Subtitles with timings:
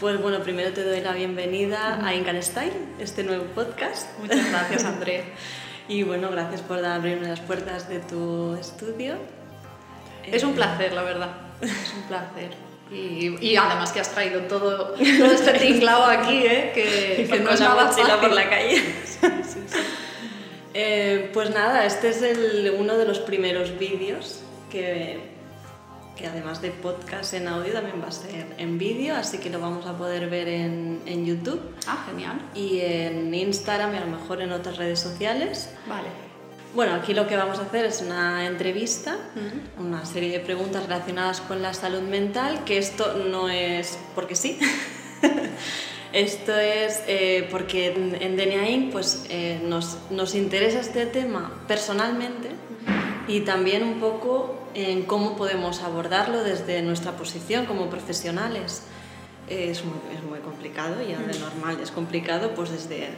[0.00, 4.06] Pues bueno, primero te doy la bienvenida a Incan Style, este nuevo podcast.
[4.18, 5.24] Muchas gracias, André.
[5.88, 9.14] y bueno, gracias por abrirme las puertas de tu estudio.
[10.24, 11.30] Es un placer, la verdad.
[11.62, 12.50] Es un placer.
[12.92, 16.72] Y, y además que has traído todo, todo este tinglado aquí, ¿eh?
[16.74, 18.04] que, que no es nada fácil.
[18.20, 18.76] por la calle.
[18.76, 19.78] sí, sí.
[20.74, 25.35] Eh, pues nada, este es el, uno de los primeros vídeos que,
[26.16, 29.60] que además de podcast en audio también va a ser en vídeo, así que lo
[29.60, 31.60] vamos a poder ver en, en YouTube.
[31.86, 32.40] Ah, genial.
[32.54, 35.70] Y en Instagram y a lo mejor en otras redes sociales.
[35.86, 36.08] Vale.
[36.74, 39.16] Bueno, aquí lo que vamos a hacer es una entrevista,
[39.78, 44.58] una serie de preguntas relacionadas con la salud mental, que esto no es porque sí.
[46.12, 48.92] Esto es eh, porque en, en DNA Inc.
[48.92, 52.50] Pues, eh, nos, nos, interesa este tema personalmente
[53.28, 58.82] y también un poco en cómo podemos abordarlo desde nuestra posición como profesionales.
[59.48, 63.10] Es muy, es muy complicado, ya de normal es complicado, pues desde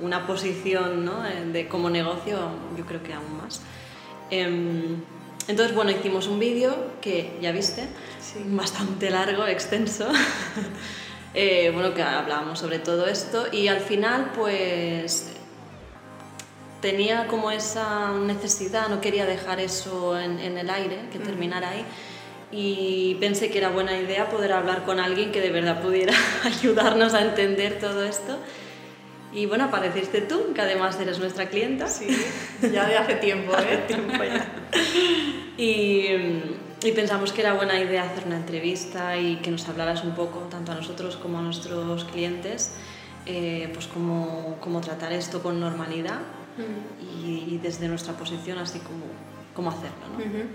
[0.00, 1.26] una posición ¿no?
[1.26, 2.38] Eh, de como negocio
[2.76, 3.60] yo creo que aún más.
[4.30, 4.96] Eh,
[5.46, 7.82] entonces, bueno, hicimos un vídeo que ya viste,
[8.20, 8.40] Sí.
[8.46, 10.08] bastante largo, extenso.
[11.36, 15.33] Eh, bueno, que hablábamos sobre todo esto y al final pues
[16.84, 21.82] tenía como esa necesidad, no quería dejar eso en, en el aire, que terminara ahí
[22.52, 26.12] y pensé que era buena idea poder hablar con alguien que de verdad pudiera
[26.44, 28.36] ayudarnos a entender todo esto.
[29.32, 31.88] Y bueno, apareciste tú, que además eres nuestra clienta.
[31.88, 32.06] Sí,
[32.60, 33.60] ya de hace tiempo, ¿eh?
[33.60, 34.46] Hace tiempo ya.
[35.56, 36.06] Y,
[36.86, 40.40] y pensamos que era buena idea hacer una entrevista y que nos hablaras un poco,
[40.50, 42.74] tanto a nosotros como a nuestros clientes,
[43.24, 46.20] eh, pues cómo, cómo, tratar esto con normalidad
[46.56, 47.24] Mm.
[47.26, 49.04] y, y, desde nuestra posición, así como
[49.54, 50.06] cómo hacerlo.
[50.12, 50.18] ¿no?
[50.18, 50.46] Uh -huh.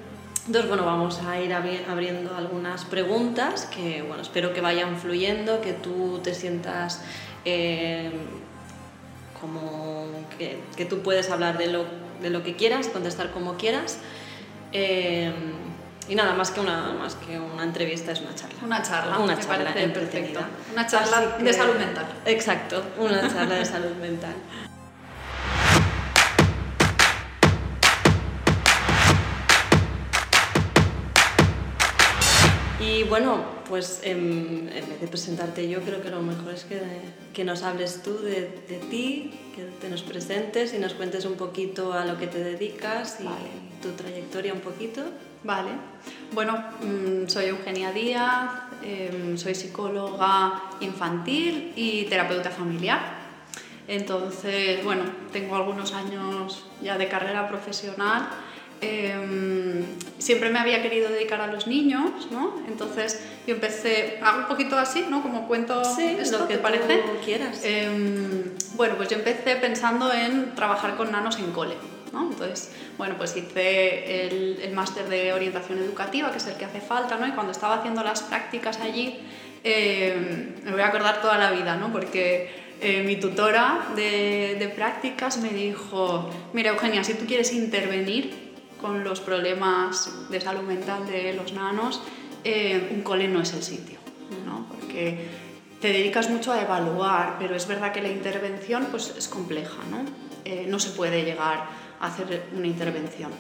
[0.48, 5.62] Entonces, bueno, vamos a ir abri abriendo algunas preguntas que, bueno, espero que vayan fluyendo,
[5.62, 7.02] que tú te sientas
[7.46, 8.12] eh,
[9.40, 11.86] como que, que, tú puedes hablar de lo,
[12.22, 14.00] de lo que quieras, contestar como quieras.
[14.72, 15.32] Eh,
[16.08, 18.58] y nada, más que, una, más que una entrevista es una charla.
[18.64, 20.40] Una charla, una me charla parece perfecto.
[20.74, 22.06] Una charla de salud mental.
[22.26, 24.34] Exacto, una charla de salud mental.
[32.90, 36.82] Y bueno, pues en, en, vez de presentarte yo, creo que lo mejor es que,
[37.34, 41.36] que nos hables tú de, de, ti, que te nos presentes y nos cuentes un
[41.36, 43.38] poquito a lo que te dedicas y vale.
[43.84, 45.04] tu trayectoria un poquito.
[45.44, 45.70] Vale.
[46.34, 48.50] Bueno, mmm, soy Eugenia Díaz,
[48.84, 53.20] eh, soy psicóloga infantil y terapeuta familiar.
[53.88, 58.30] Entonces, bueno, tengo algunos años ya de carrera profesional
[58.82, 59.84] eh,
[60.20, 62.62] siempre me había querido dedicar a los niños, ¿no?
[62.68, 65.22] Entonces yo empecé, hago un poquito así, ¿no?
[65.22, 67.02] Como cuento sí, esto, lo que ¿te parece?
[67.24, 67.62] quieras.
[67.64, 67.90] Eh,
[68.76, 71.76] bueno, pues yo empecé pensando en trabajar con nanos en cole,
[72.14, 72.30] ¿no?
[72.32, 76.82] Entonces, bueno, pues hice el, el máster de orientación educativa, que es el que hace
[76.82, 77.28] falta, ¿no?
[77.28, 79.20] Y cuando estaba haciendo las prácticas allí,
[79.64, 81.92] eh, me voy a acordar toda la vida, ¿no?
[81.92, 82.50] Porque
[82.82, 88.49] eh, mi tutora de, de, prácticas me dijo, mira Eugenia, si tú quieres intervenir
[88.82, 92.02] con los problemas de salud mental de los nanos,
[92.44, 94.00] eh, un cole no es el sitio,
[94.46, 94.68] ¿no?
[94.70, 95.28] Porque
[95.82, 100.04] te dedicas mucho a evaluar, pero es verdad que la intervención pues, es compleja, ¿no?
[100.46, 101.66] Eh, no se puede llegar
[102.00, 103.32] a hacer una intervención.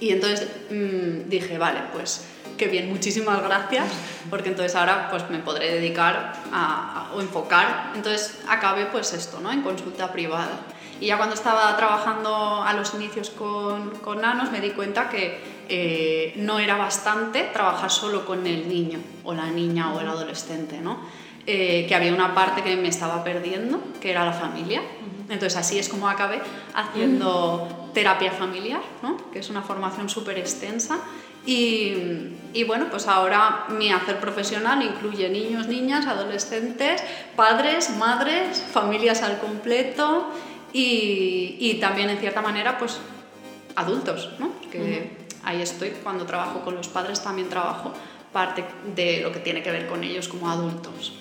[0.00, 2.24] Y entonces mmm, dije, vale, pues
[2.56, 3.88] qué bien, muchísimas gracias,
[4.30, 7.92] porque entonces ahora pues me podré dedicar a, o enfocar.
[7.94, 9.52] Entonces acabé pues esto, ¿no?
[9.52, 10.60] En consulta privada.
[11.02, 15.36] Y ya cuando estaba trabajando a los inicios con, con nanos me di cuenta que
[15.68, 20.80] eh, no era bastante trabajar solo con el niño o la niña o el adolescente,
[20.80, 21.00] ¿no?
[21.44, 24.80] Eh, que había una parte que me estaba perdiendo, que era la familia.
[25.28, 26.40] Entonces así es como acabé
[26.72, 29.16] haciendo terapia familiar, ¿no?
[29.32, 31.00] que es una formación súper extensa.
[31.44, 37.02] Y, y, bueno, pues ahora mi hacer profesional incluye niños, niñas, adolescentes,
[37.34, 40.30] padres, madres, familias al completo
[40.72, 42.98] y, y también en cierta manera pues
[43.76, 44.50] adultos, ¿no?
[44.60, 45.44] Porque uh -huh.
[45.44, 47.92] ahí estoy, cuando trabajo con los padres también trabajo
[48.32, 48.64] parte
[48.94, 51.12] de lo que tiene que ver con ellos como adultos.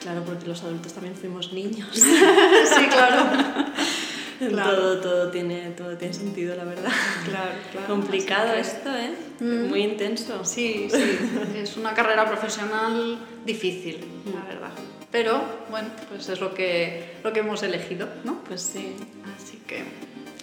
[0.00, 1.88] Claro, porque los adultos también fuimos niños.
[1.92, 3.24] sí, claro.
[4.38, 4.76] claro.
[4.76, 6.90] Todo, todo, tiene, todo tiene sentido, la verdad.
[7.24, 7.86] Claro, claro.
[7.86, 8.60] Complicado que...
[8.60, 9.14] esto, ¿eh?
[9.40, 9.68] Mm.
[9.68, 10.44] Muy intenso.
[10.44, 11.18] Sí, sí.
[11.56, 14.34] es una carrera profesional difícil, mm.
[14.34, 14.72] la verdad.
[15.14, 15.40] Pero,
[15.70, 18.42] bueno, pues es lo que, lo que hemos elegido, ¿no?
[18.48, 18.96] Pues sí.
[19.36, 19.84] Así que...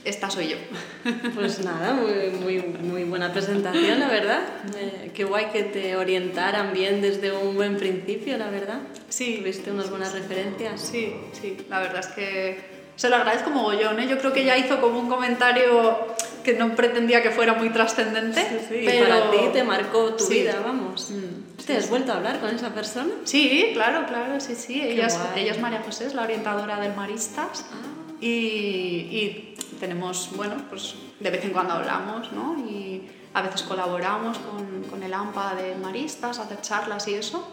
[0.06, 0.56] esta soy yo.
[1.36, 4.44] Pues nada, muy, muy, muy buena presentación, la verdad.
[4.78, 8.80] Eh, qué guay que te orientaran bien desde un buen principio, la verdad.
[9.10, 9.40] Sí.
[9.42, 10.80] Tuviste unas buenas referencias.
[10.80, 12.60] Sí, sí, la verdad es que
[12.96, 14.00] se lo agradezco mogollón.
[14.00, 14.08] ¿eh?
[14.08, 18.42] Yo creo que ella hizo como un comentario que no pretendía que fuera muy trascendente.
[18.70, 20.34] Sí, pero y para ti te marcó tu Sí.
[20.42, 21.12] vida, vamos.
[21.12, 23.12] Mm, ¿Te has vuelto a hablar con esa persona?
[23.24, 24.82] Sí, claro, claro, sí, sí.
[24.82, 27.66] Ella es, ella es María José, es la orientadora del Maristas.
[27.72, 27.76] Ah.
[28.20, 32.56] Y, y tenemos, bueno, pues de vez en cuando hablamos, ¿no?
[32.70, 33.04] Y
[33.34, 37.48] a veces colaboramos con, con el AMPA de Maristas, hacer charlas y eso.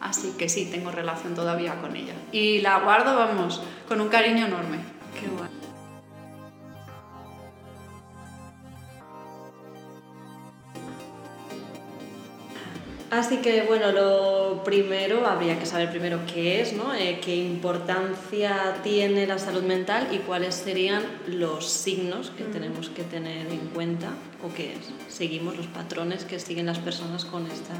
[0.00, 2.12] Así que sí, tengo relación todavía con ella.
[2.32, 4.78] Y la guardo, vamos, con un cariño enorme.
[5.18, 5.48] Qué guay.
[13.14, 16.92] Así que bueno, lo primero, habría que saber primero qué es, ¿no?
[16.94, 23.04] Eh, qué importancia tiene la salud mental y cuáles serían los signos que tenemos que
[23.04, 24.08] tener en cuenta
[24.42, 24.76] o que
[25.08, 27.74] seguimos los patrones que siguen las personas con esta...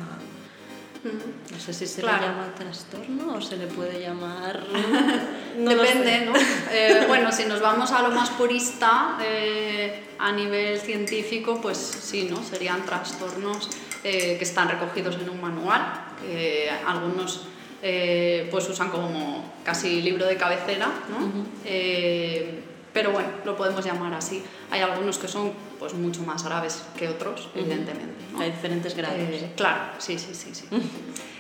[1.53, 2.23] No sé si se Claro.
[2.23, 4.63] le llama trastorno o se le puede llamar...
[5.59, 6.27] no Depende.
[6.27, 6.33] ¿no?
[6.73, 12.29] Eh, bueno, si nos vamos a lo más purista, eh, a nivel científico, pues sí,
[12.31, 12.43] ¿no?
[12.43, 13.69] Serían trastornos
[14.05, 17.49] eh, que están recogidos en un manual, que algunos
[17.87, 21.45] eh, pues usan como casi libro de cabecera, ¿no?
[21.67, 22.63] Eh,
[22.95, 24.43] pero bueno, lo podemos llamar así.
[24.71, 28.25] Hay algunos que son pues mucho más graves que otros, evidentemente.
[28.33, 28.41] ¿no?
[28.41, 29.19] Hay diferentes grados.
[29.19, 30.67] Eh, claro, sí, sí, sí, sí.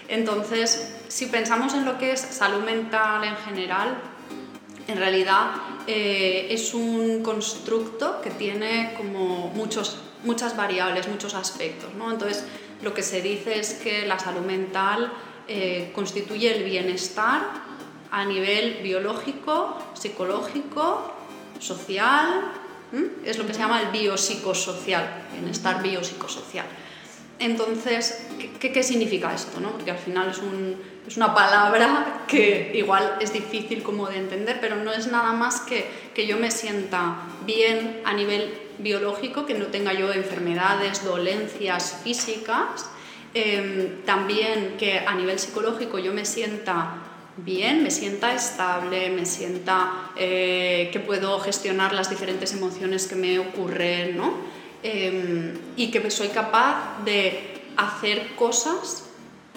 [0.09, 3.97] Entonces, si pensamos en lo que es salud mental en general,
[4.87, 5.53] en realidad
[5.87, 11.95] es un constructo que tiene como muchos, muchas variables, muchos aspectos.
[11.95, 12.11] ¿no?
[12.11, 12.45] Entonces,
[12.83, 15.13] lo que se dice es que la salud mental
[15.49, 17.43] eh, constituye el bienestar
[18.11, 21.13] a nivel biológico, psicológico,
[21.61, 22.53] social,
[23.25, 26.67] es lo que se llama el biopsicosocial, bienestar biopsicosocial.
[27.41, 29.61] Entonces, ¿qué- ¿qué, qué significa esto?
[29.61, 29.73] No?
[29.73, 30.41] Porque al final es,
[31.09, 35.61] es una palabra que igual es difícil como de entender, pero no es nada más
[35.63, 35.85] que
[36.15, 42.87] que yo me sienta bien a nivel biológico, que no tenga yo enfermedades, dolencias físicas,
[43.35, 47.03] em, también que a nivel psicológico yo me sienta
[47.37, 53.39] bien, me sienta estable, me sienta eh, que puedo gestionar las diferentes emociones que me
[53.39, 54.35] ocurren, ¿no?
[54.83, 59.05] Em, y que soy capaz de hacer cosas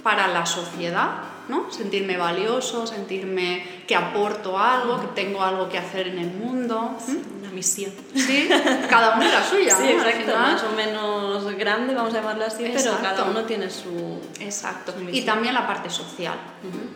[0.01, 1.71] para la sociedad, ¿no?
[1.71, 6.97] Sentirme valioso, sentirme que aporto algo, que tengo algo que hacer en el mundo.
[7.39, 7.91] Una misión.
[8.13, 8.49] Sí,
[8.89, 10.03] cada uno la suya, Sí, ¿no?
[10.03, 14.19] Exacto, más o menos grande, vamos a llamarlo así, pero cada uno tiene su...
[14.39, 14.94] Exacto.
[14.94, 16.38] Su Y también la parte social.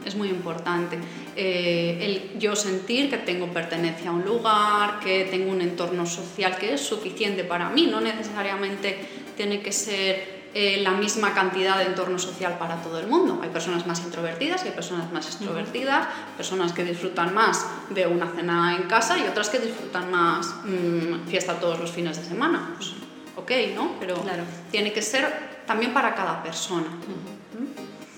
[0.06, 0.98] Es muy importante.
[1.36, 6.57] Eh, el yo sentir que tengo pertenencia a un lugar, que tengo un entorno social
[6.57, 7.88] que es suficiente para mí.
[7.88, 8.98] No necesariamente
[9.38, 13.39] tiene que ser eh, la misma cantidad de entorno social para todo el mundo.
[13.42, 18.27] Hay personas más introvertidas y hay personas más extrovertidas, personas que disfrutan más de una
[18.36, 22.74] cena en casa y otras que disfrutan más mm, fiesta todos los fines de semana.
[22.75, 22.92] Pues,
[23.38, 23.94] ok, ¿no?
[24.00, 24.44] Pero Claro.
[24.71, 26.88] tiene que ser también para cada persona.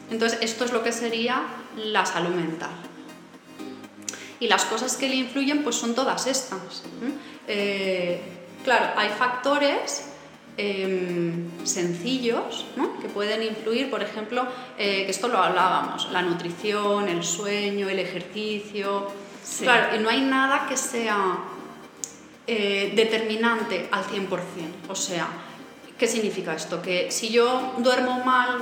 [0.10, 1.44] Entonces, esto es lo que sería
[1.78, 2.72] la salud mental.
[4.40, 6.84] Y las cosas que le influyen, pues son todas estas.
[7.02, 7.14] ¿m?
[7.48, 8.22] Eh,
[8.64, 10.13] claro, hay factores
[10.58, 13.00] em, sencillos ¿no?
[13.00, 14.46] que pueden influir, por ejemplo,
[14.78, 19.12] eh, que esto lo hablábamos, la nutrición, el sueño, el ejercicio.
[19.44, 19.64] Sí.
[19.64, 21.38] Claro, y no hay nada que sea
[22.46, 24.38] eh, determinante al 100%.
[24.90, 25.28] O sea,
[25.98, 26.82] ¿qué significa esto?
[26.82, 28.58] Que si yo duermo mal,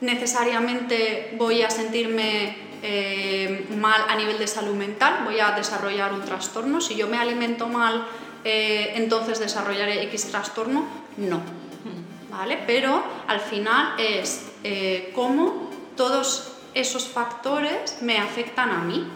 [0.00, 6.22] necesariamente voy a sentirme eh, mal a nivel de salud mental, voy a desarrollar un
[6.22, 6.80] trastorno.
[6.80, 8.06] Si yo me alimento mal,
[8.44, 10.86] eh, entonces desarrollaré X trastorno.
[11.16, 11.40] No.
[12.30, 12.58] ¿Vale?
[12.66, 19.06] Pero al final es eh, cómo todos esos factores me afectan a mí.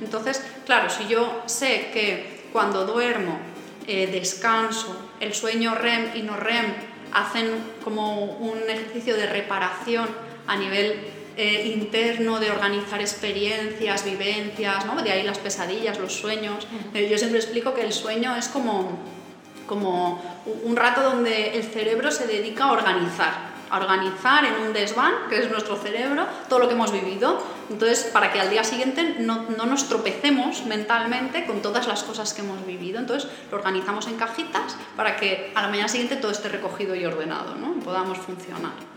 [0.00, 3.38] Entonces, claro, si yo sé que cuando duermo,
[3.86, 6.66] eh, descanso, el sueño REM y no REM
[7.12, 7.50] hacen
[7.82, 10.08] como un ejercicio de reparación
[10.46, 10.94] a nivel
[11.36, 15.02] eh, interno de organizar experiencias, vivencias, ¿no?
[15.02, 16.66] de ahí las pesadillas, los sueños.
[16.92, 18.98] Eh, yo siempre explico que el sueño es como,
[19.70, 20.20] como
[20.64, 23.32] un rato donde el cerebro se dedica a organizar,
[23.70, 27.40] a organizar en un desván, que es nuestro cerebro, todo lo que hemos vivido.
[27.70, 32.34] Entonces, para que al día siguiente no, no nos tropecemos mentalmente con todas las cosas
[32.34, 32.98] que hemos vivido.
[32.98, 37.04] Entonces, lo organizamos en cajitas para que a la mañana siguiente todo esté recogido y
[37.04, 37.74] ordenado, ¿no?
[37.84, 38.89] Podamos funcionar.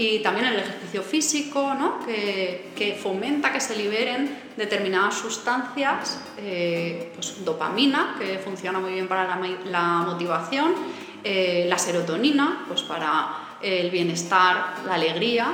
[0.00, 2.00] Y también el ejercicio físico, ¿no?
[2.06, 9.08] que, que, fomenta que se liberen determinadas sustancias, eh, pues dopamina, que funciona muy bien
[9.08, 10.72] para la, la motivación,
[11.22, 15.52] eh, la serotonina, pues para el bienestar, la alegría.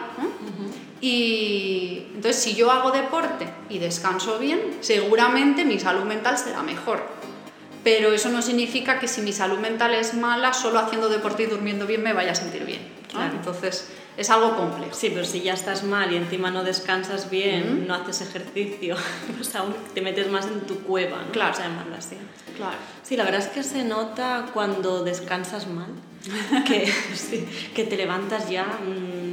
[1.00, 7.05] Y entonces si yo hago deporte y descanso bien, seguramente mi salud mental será mejor.
[7.83, 11.47] Pero eso no significa que si mi salud mental es mala, solo haciendo deporte y
[11.47, 12.95] durmiendo bien me vaya a sentir bien.
[13.35, 14.95] Entonces es algo complejo.
[14.95, 18.97] Sí, pero si ya estás mal y encima no descansas bien, no haces ejercicio,
[19.37, 21.33] pues aún te metes más en tu cueva, ¿no?
[21.33, 21.55] Claro.
[21.97, 22.17] así.
[22.57, 22.77] Claro.
[23.03, 25.91] Sí, la verdad es que se nota cuando descansas mal,
[26.67, 26.91] que,
[27.75, 28.65] que te levantas ya...
[28.65, 29.25] Mm,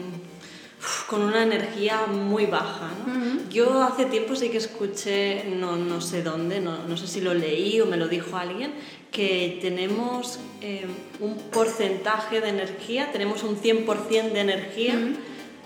[1.08, 2.90] con una energía muy baja.
[3.06, 3.50] ¿no?
[3.50, 7.34] Yo hace tiempo sí que escuché, no, no sé dónde, no, no, sé si lo
[7.34, 8.74] leí o me lo dijo alguien,
[9.12, 10.86] que tenemos eh,
[11.20, 14.96] un porcentaje de energía, tenemos un 100% de energía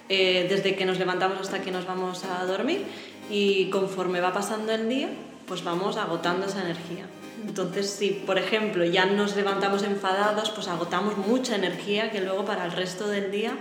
[0.10, 2.84] eh, desde que nos levantamos hasta que nos vamos a dormir
[3.30, 5.10] y conforme va pasando el día,
[5.48, 7.06] pues vamos agotando esa energía.
[7.46, 12.66] Entonces, si por ejemplo ya nos levantamos enfadados, pues agotamos mucha energía que luego para
[12.66, 13.54] el resto del día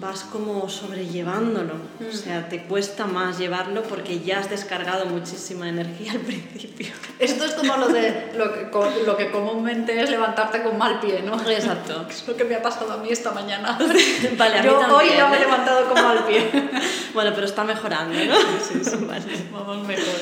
[0.00, 1.74] vas como sobrellevándolo.
[1.74, 2.12] O mm.
[2.12, 6.88] sea, te cuesta más llevarlo porque ya has descargado muchísima energía al principio.
[7.18, 8.68] Esto es como lo, de, lo, que,
[9.04, 11.34] lo que comúnmente es levantarte con mal pie, ¿no?
[11.50, 12.06] Exacto.
[12.18, 13.78] Es lo que me ha pasado a mí esta mañana.
[14.36, 15.44] vale, a Yo mí también, hoy ya me he ¿eh?
[15.44, 16.50] levantado con mal pie.
[17.14, 18.34] bueno, pero está mejorando, ¿no?
[18.60, 19.24] Sí, sí, vale.
[19.52, 20.14] Vamos mejor.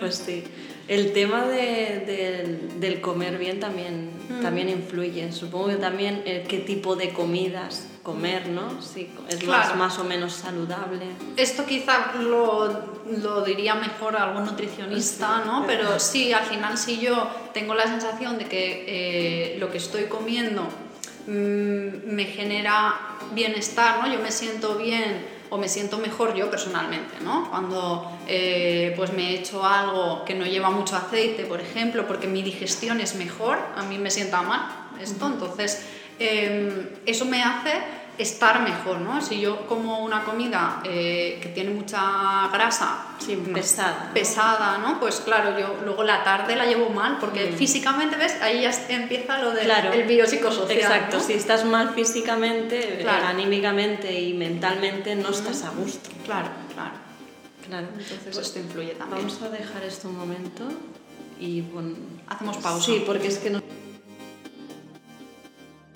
[0.00, 0.44] Pues sí.
[0.86, 4.42] El tema de, del comer bien también, mm.
[4.42, 5.32] también influye.
[5.32, 8.80] Supongo que también eh, qué tipo de comidas comer, ¿no?
[8.82, 11.06] Sí, es más, más, o menos saludable.
[11.36, 15.64] Esto quizá lo, lo diría mejor algún nutricionista, ¿no?
[15.66, 20.04] Pero sí, al final si yo tengo la sensación de que eh, lo que estoy
[20.04, 20.62] comiendo
[21.26, 22.94] mm, me genera
[23.32, 24.12] bienestar, ¿no?
[24.12, 27.48] Yo me siento bien o me siento mejor yo personalmente, ¿no?
[27.48, 32.26] Cuando eh, pues me he hecho algo que no lleva mucho aceite, por ejemplo, porque
[32.26, 35.84] mi digestión es mejor, a mí me sienta mal esto, entonces
[36.18, 37.72] Em, eso me hace
[38.18, 39.20] estar mejor, ¿no?
[39.20, 43.06] Si yo como una comida eh, que tiene mucha grasa,
[43.52, 45.00] pesada, pesada, ¿no?
[45.00, 47.54] Pues claro, yo luego la tarde la llevo mal porque mm.
[47.54, 48.40] físicamente, ¿ves?
[48.40, 49.92] Ahí ya empieza lo del claro.
[49.92, 50.78] el biopsicosocial.
[50.78, 56.10] Exacto, si estás mal físicamente, eh, anímicamente y mentalmente no estás a gusto.
[56.24, 57.04] Claro, claro.
[57.66, 57.86] Claro.
[57.88, 59.26] Entonces pues esto influye también.
[59.26, 60.68] Vamos a dejar esto un momento
[61.40, 61.96] y bueno,
[62.28, 62.86] hacemos pausa.
[62.86, 63.60] Sí, porque es que no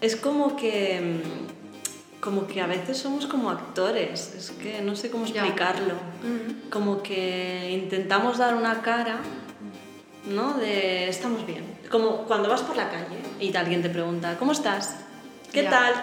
[0.01, 5.11] es como que mm, como que a veces somos como actores, es que no sé
[5.11, 5.95] cómo explicarlo.
[5.95, 6.69] Mm.
[6.69, 9.21] Como que intentamos dar una cara,
[10.27, 10.55] ¿no?
[10.55, 11.79] De estamos bien.
[11.91, 14.97] Como cuando vas por la calle y alguien te pregunta, ¿cómo estás?
[15.53, 15.95] ¿Qué tal?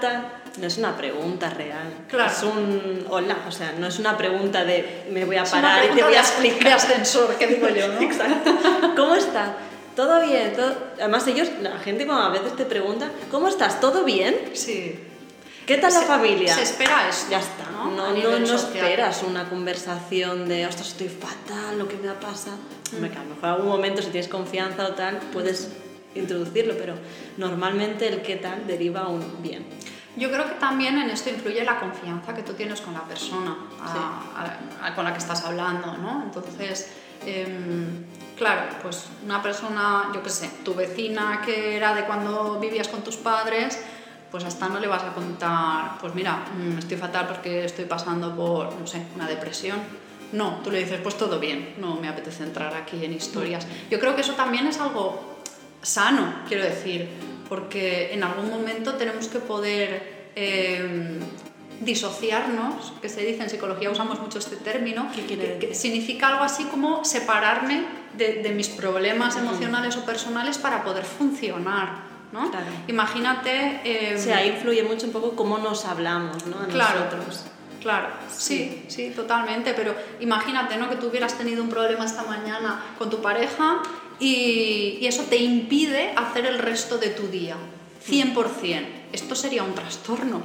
[0.58, 2.06] No es una pregunta real.
[2.08, 2.32] Claro.
[2.32, 5.96] Es un hola, o sea, no es una pregunta de me voy a parar y
[5.96, 6.64] te voy a explicar.
[6.64, 8.00] De ascensor, ¿qué digo yo, ¿no?
[8.02, 8.52] Exacto.
[8.96, 9.50] ¿Cómo estás?
[9.96, 10.76] Todo bien, todo...
[11.00, 13.80] además ellos, la gente como a veces te pregunta, ¿cómo estás?
[13.80, 14.36] ¿Todo bien?
[14.54, 15.00] Sí.
[15.66, 16.54] ¿Qué tal la familia?
[16.54, 17.26] Se espera eso.
[17.30, 22.10] Ya está, no, no, no, esperas una conversación de, ostras, estoy fatal, lo que me
[22.10, 22.58] ha pasado.
[22.92, 23.04] Mm.
[23.04, 25.72] a lo mejor algún momento, si tienes confianza o tal, puedes
[26.14, 26.94] introducirlo, pero
[27.38, 29.66] normalmente el qué tal deriva un bien.
[30.18, 33.58] Yo creo que también en esto influye la confianza que tú tienes con la persona
[34.96, 36.24] con la que estás hablando, ¿no?
[36.24, 36.90] Entonces,
[37.26, 38.06] em,
[38.36, 43.02] Claro, pues una persona, yo qué sé, tu vecina que era de cuando vivías con
[43.02, 43.80] tus padres,
[44.30, 48.36] pues hasta no le vas a contar, pues mira, mm, estoy fatal porque estoy pasando
[48.36, 49.80] por, no sé, una depresión.
[50.34, 53.66] No, tú le dices, pues todo bien, no me apetece entrar aquí en historias.
[53.90, 55.38] Yo creo que eso también es algo
[55.82, 57.08] sano, quiero decir,
[57.48, 61.20] porque en algún momento tenemos que poder em,
[61.82, 67.04] disociarnos, que se dice en psicología, usamos mucho este término, que, significa algo así como
[67.04, 67.86] separarme
[68.18, 72.06] de, mis problemas emocionales o personales para poder funcionar.
[72.32, 72.52] ¿no?
[72.88, 73.82] Imagínate...
[73.84, 76.58] Eh, o sea, influye mucho un poco cómo nos hablamos ¿no?
[76.68, 77.46] claro, nosotros.
[77.82, 80.90] Claro, sí, sí, totalmente, pero imagínate ¿no?
[80.90, 83.84] que tú hubieras tenido un problema esta mañana con tu pareja
[84.20, 87.56] y, y eso te impide hacer el resto de tu día,
[88.08, 88.86] 100%.
[89.12, 90.42] Esto sería un trastorno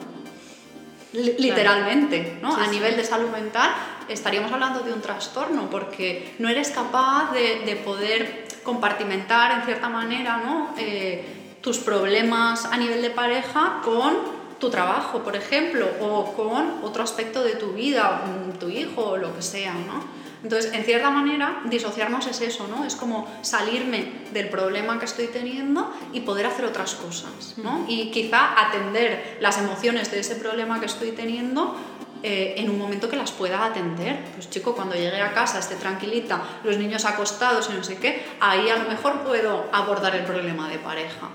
[1.13, 2.55] literalmente, ¿no?
[2.55, 3.71] a nivel de salud mental
[4.09, 10.43] estaríamos hablando de un trastorno porque no eres capaz de, poder compartimentar en cierta manera
[10.45, 10.75] ¿no?
[10.79, 11.25] Eh,
[11.61, 17.43] tus problemas a nivel de pareja con tu trabajo, por ejemplo, o con otro aspecto
[17.43, 18.23] de tu vida,
[18.61, 20.20] tu hijo o lo que sea, ¿no?
[20.43, 22.85] Entonces, en cierta manera, disociarnos es eso, ¿no?
[22.85, 27.85] Es como salirme del problema que estoy teniendo y poder hacer otras cosas, ¿no?
[27.89, 31.77] Y quizá atender las emociones de ese problema que estoy teniendo
[32.23, 34.19] eh, en un momento que las pueda atender.
[34.35, 38.25] Pues chico, cuando llegue a casa, esté tranquilita, los niños acostados y no sé qué,
[38.41, 41.29] ahí a lo mejor puedo abordar el problema de pareja.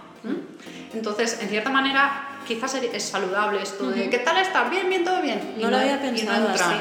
[0.93, 4.69] Entonces, en cierta manera, quizás es saludable esto de ¿qué tal estás?
[4.71, 5.55] Bien, bien, todo bien.
[5.59, 6.75] no, lo había pensado así.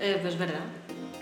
[0.00, 0.77] Eh, pues verdad.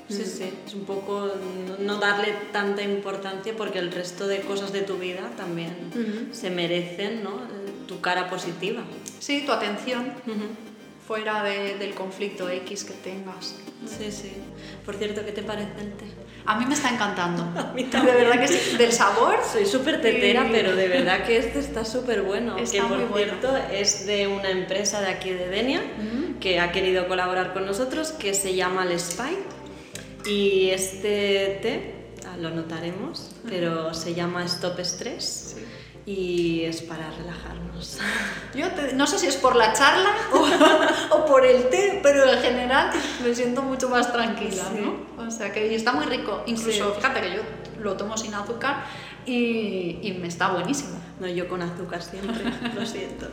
[0.09, 1.33] Sí, sí, es un poco
[1.81, 7.25] no darle tanta importancia porque el resto de cosas de tu vida también se merecen
[7.25, 7.41] ¿no?
[7.87, 8.83] tu cara positiva.
[9.19, 10.13] Sí, tu atención
[11.07, 13.57] fuera del conflicto X que tengas.
[13.87, 14.33] Sí, sí.
[14.85, 16.07] Por cierto, ¿qué te parece el té?
[16.47, 17.43] A mí me está encantando.
[17.61, 18.17] A mí también.
[18.17, 18.77] De verdad que sí.
[18.77, 19.39] Del sabor.
[19.51, 22.57] Soy súper tetera, pero de verdad que este está súper bueno.
[22.57, 25.83] Está que por cierto es de una empresa de aquí de Denia
[26.41, 29.37] que ha querido colaborar con nosotros que se llama El Spy
[30.27, 31.95] y este té,
[32.27, 35.57] ah, lo notaremos, pero se llama Stop Stress
[36.05, 37.99] y es para relajarnos.
[38.55, 40.11] Yo no sé si es por la charla
[41.11, 42.91] o, por el té, pero en general
[43.23, 45.25] me siento mucho más tranquila, ¿no?
[45.27, 46.43] O sea que está muy rico.
[46.47, 47.43] Incluso, fíjate que yo
[47.81, 48.85] lo tomo sin azúcar
[49.27, 51.01] y, y, me está buenísimo.
[51.19, 53.27] No, yo con azúcar siempre, lo siento.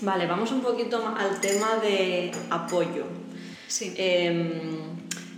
[0.00, 3.04] Vale, vamos un poquito al tema de apoyo.
[3.68, 3.94] Sí.
[3.98, 4.90] Em,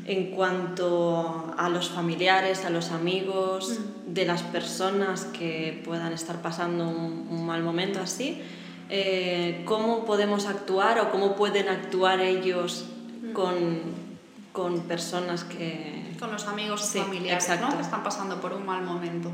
[0.06, 4.12] en cuanto a los familiares, a los amigos, mm.
[4.14, 8.42] de las personas que puedan estar pasando un, mal momento así,
[8.88, 12.86] eh, cómo podemos actuar o cómo pueden actuar ellos
[13.22, 13.32] mm.
[13.32, 16.14] con, personas que...
[16.18, 17.76] Con los amigos familiares ¿no?
[17.76, 19.30] que están pasando por un mal momento.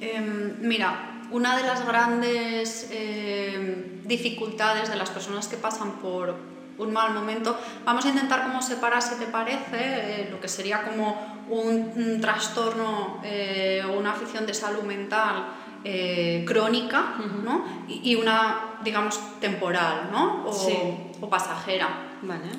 [0.00, 6.36] Em, mira, una de las grandes em, dificultades de las personas que pasan por,
[6.78, 7.56] un mal momento.
[7.84, 13.20] Vamos a intentar como separar, si te parece, eh, lo que sería como un, trastorno
[13.24, 15.46] eh, o una afición de salud mental
[15.84, 17.64] eh, crónica ¿no?
[17.88, 20.44] y, una, digamos, temporal ¿no?
[20.46, 22.08] o, pasajera.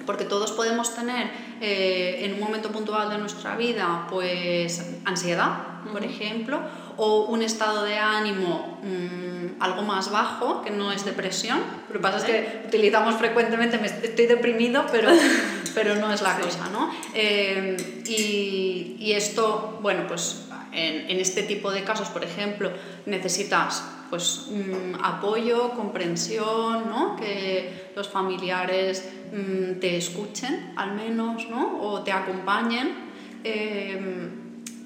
[0.06, 6.60] Porque todos podemos tener en un momento puntual de nuestra vida pues ansiedad, por ejemplo,
[6.98, 11.60] o un estado de ánimo mm, algo más bajo, que no es depresión.
[11.88, 15.10] Lo que pasa es que utilizamos frecuentemente, estoy deprimido, pero,
[15.76, 16.92] pero no es la cosa, ¿no?
[17.14, 22.72] Eh, y, y, esto, bueno, pues en, en, este tipo de casos, por ejemplo,
[23.06, 27.16] necesitas pues mm, apoyo, comprensión, ¿no?
[27.16, 31.80] que los familiares mm, te escuchen al menos, ¿no?
[31.82, 32.94] o te acompañen.
[33.44, 34.43] Eh,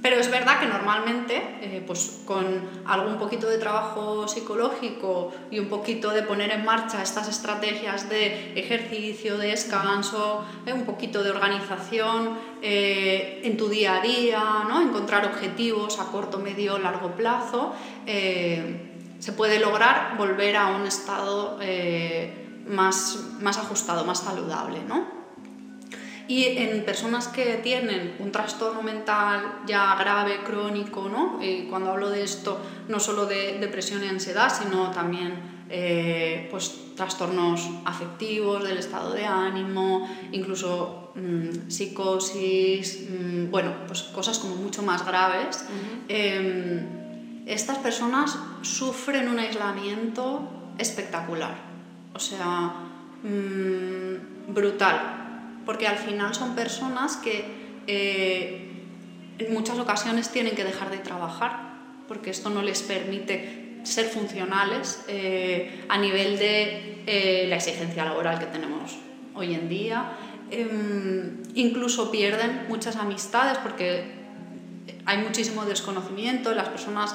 [0.09, 2.45] pero es verdad que normalmente, eh, pues con
[2.85, 8.53] algún poquito de trabajo psicológico y un poquito de poner en marcha estas estrategias de
[8.57, 14.79] ejercicio, de descanso, eh, un poquito de organización eh, en tu día a día, ¿no?
[14.79, 17.73] encontrar objetivos a corto, medio, largo plazo,
[18.05, 21.59] se puede lograr volver a un estado
[22.65, 24.79] más, más ajustado, más saludable.
[24.87, 25.16] ¿no?
[26.27, 31.39] Y en personas que tienen un trastorno mental ya grave, crónico, ¿no?
[31.41, 32.59] Y cuando hablo de esto,
[32.89, 39.25] no solo de depresión y ansiedad, sino también eh, pues, trastornos afectivos, del estado de
[39.25, 45.65] ánimo, incluso mm, psicosis, mm, bueno, pues cosas como mucho más graves.
[46.07, 51.55] Em, estas personas sufren un aislamiento espectacular,
[52.13, 52.73] o sea,
[53.23, 55.26] mm, brutal
[55.67, 57.43] porque al final son personas que
[57.87, 58.71] eh,
[59.37, 61.75] en muchas ocasiones tienen que dejar de trabajar,
[62.07, 68.39] porque esto no les permite ser funcionales eh, a nivel de eh, la exigencia laboral
[68.39, 68.97] que tenemos
[69.35, 70.13] hoy en día.
[70.49, 74.05] Em, incluso pierden muchas amistades porque
[75.05, 77.13] hay muchísimo desconocimiento, las personas,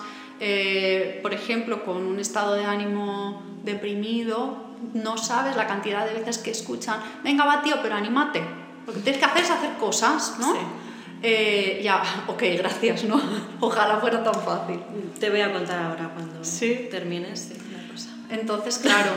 [1.22, 6.50] por ejemplo, con un estado de ánimo deprimido, no sabes la cantidad de veces que
[6.50, 8.42] escuchan, venga va tío, pero anímate,
[8.86, 10.54] lo que tienes que hacer es hacer cosas, ¿no?
[11.22, 13.20] Eh, ya, ok, gracias, ¿no?
[13.60, 14.80] Ojalá fuera tan fácil.
[15.18, 16.88] Te voy a contar ahora cuando ¿Sí?
[16.90, 18.10] termines la cosa.
[18.28, 19.12] Entonces, claro,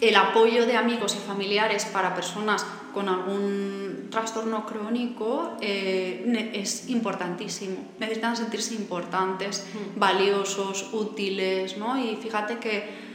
[0.00, 7.76] el apoyo de amigos y familiares para personas con algún trastorno crónico eh, es importantísimo.
[7.98, 10.00] Necesitan sentirse importantes, mm.
[10.00, 11.98] valiosos, útiles, ¿no?
[11.98, 13.07] Y fíjate que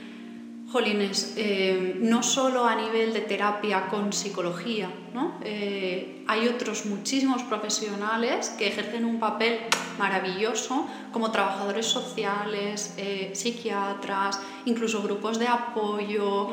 [0.73, 5.38] Jolines, eh, no solo a nivel de terapia con psicología, ¿no?
[5.43, 9.59] Eh, hay otros muchísimos profesionales que ejercen un papel
[9.99, 16.49] maravilloso como trabajadores sociales, eh, psiquiatras, incluso grupos de apoyo.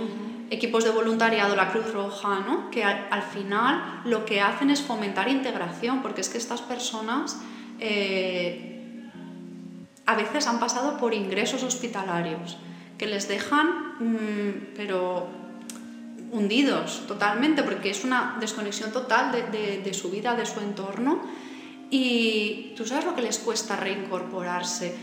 [0.50, 2.72] equipos de voluntariado, la Cruz Roja, ¿no?
[2.72, 7.40] que al, final lo que hacen es fomentar integración, porque es que estas personas
[10.06, 12.58] a veces han pasado por ingresos hospitalarios
[12.98, 15.28] que les dejan, mm, pero
[16.32, 21.20] hundidos totalmente, porque es una desconexión total de, su vida, de su entorno.
[21.90, 24.96] Y tú sabes lo que les cuesta reincorporarse,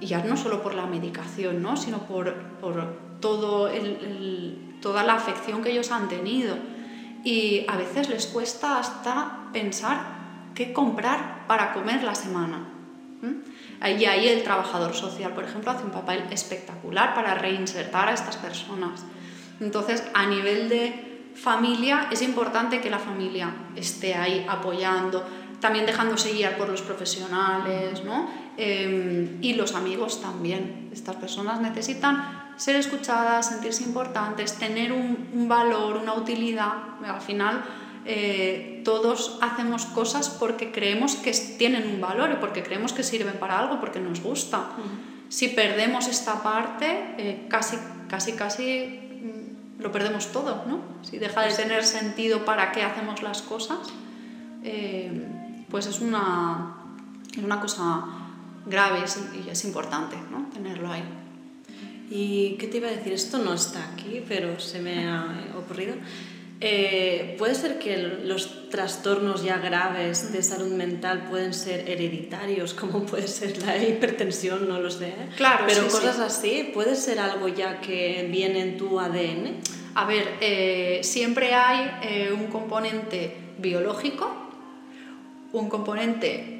[0.00, 1.76] ya no solo por la medicación, ¿no?
[1.76, 6.56] sino por, por todo el, toda la afección que ellos han tenido.
[7.24, 12.68] Y a veces les cuesta hasta pensar qué comprar para comer la semana.
[13.86, 18.36] Y ahí el trabajador social, por ejemplo, hace un papel espectacular para reinsertar a estas
[18.36, 19.04] personas.
[19.60, 25.24] Entonces, a nivel de familia, es importante que la familia esté ahí apoyando,
[25.60, 28.28] también dejándose guiar por los profesionales, ¿no?
[28.56, 30.90] Em, y los amigos también.
[30.92, 36.72] Estas personas necesitan ser escuchadas, sentirse importantes, tener un, valor, una utilidad.
[37.04, 37.64] Al final,
[38.06, 43.38] eh, todos hacemos cosas porque creemos que tienen un valor y porque creemos que sirven
[43.38, 44.70] para algo, porque nos gusta.
[45.28, 47.76] Si perdemos esta parte, eh, casi,
[48.08, 49.00] casi, casi
[49.78, 50.80] lo perdemos todo, ¿no?
[51.02, 53.78] Si deja de tener sentido para qué hacemos las cosas,
[54.62, 55.28] eh,
[55.70, 56.76] pues es una,
[57.42, 58.04] una cosa
[58.66, 59.00] grave
[59.34, 60.48] y es importante ¿no?
[60.52, 61.04] tenerlo ahí.
[62.10, 63.12] ¿Y qué te iba a decir?
[63.12, 65.94] Esto no está aquí, pero se me ha ocurrido.
[66.66, 73.04] Eh, ¿Puede ser que los trastornos ya graves de salud mental pueden ser hereditarios, como
[73.04, 75.12] puede ser la hipertensión, no lo sé?
[75.36, 79.60] Claro, Pero cosas así, ¿puede ser algo ya que viene en tu ADN?
[79.94, 84.34] A ver, eh, siempre hay eh, un componente biológico,
[85.52, 86.50] un componente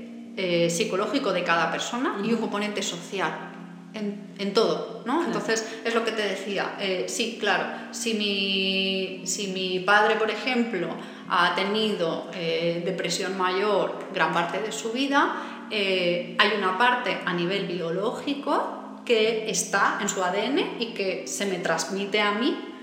[0.68, 3.53] psicológico de cada persona y un componente social
[3.94, 5.24] en, todo, ¿no?
[5.24, 10.30] Entonces, es lo que te decía, eh, sí, claro, si mi, si mi padre, por
[10.30, 10.88] ejemplo,
[11.28, 17.32] ha tenido eh, depresión mayor gran parte de su vida, eh, hay una parte a
[17.32, 22.73] nivel biológico que está en su ADN y que se me transmite a mí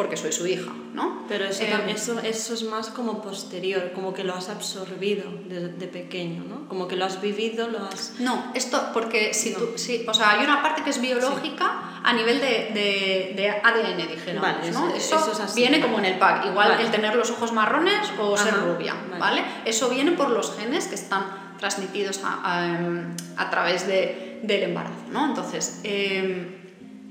[0.00, 1.26] porque soy su hija, ¿no?
[1.28, 5.88] Pero eso, eh, eso, eso, es más como posterior, como que lo has absorbido desde
[5.88, 6.66] pequeño, ¿no?
[6.68, 8.14] Como que lo has vivido, lo has...
[8.18, 12.14] No, esto, porque si tú, sí, o sea, hay una parte que es biológica a
[12.14, 14.88] nivel de, de, ADN, dijéramos, vale, ¿no?
[14.94, 18.10] Eso, eso es así, viene como en el pack, igual el tener los ojos marrones
[18.18, 19.44] o ser rubia, ¿vale?
[19.66, 21.26] Eso viene por los genes que están
[21.58, 25.26] transmitidos a, em, a, través de, del embarazo, ¿no?
[25.26, 26.56] Entonces, em,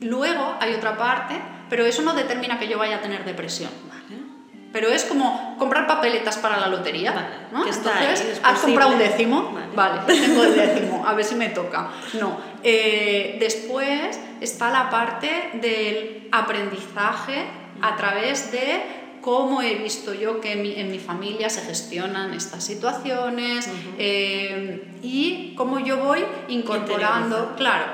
[0.02, 1.40] luego hay otra parte
[1.70, 3.70] pero eso no determina que yo vaya a tener depresión.
[4.72, 7.48] Pero es como comprar papeletas para la lotería.
[7.52, 7.66] ¿no?
[7.66, 9.58] Entonces, ¿has comprado un décimo?
[9.76, 10.02] Vale.
[10.06, 11.90] tengo el décimo, a ver si me toca.
[12.20, 12.38] No.
[12.64, 17.46] Eh, después está la parte del aprendizaje
[17.82, 23.70] a través de cómo he visto yo que en mi, familia se gestionan estas situaciones
[23.98, 27.56] eh, y cómo yo voy incorporando.
[27.56, 27.86] Claro,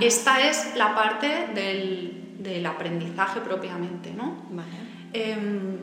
[0.00, 4.36] esta es la parte del del aprendizaje propiamente, ¿no?
[5.12, 5.78] Em,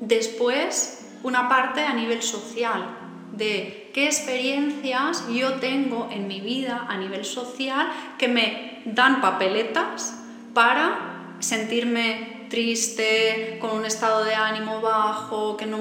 [0.00, 2.96] después, una parte a nivel social,
[3.32, 10.22] de qué experiencias yo tengo en mi vida a nivel social que me dan papeletas
[10.54, 15.78] para sentirme triste, con un estado de ánimo bajo, que no,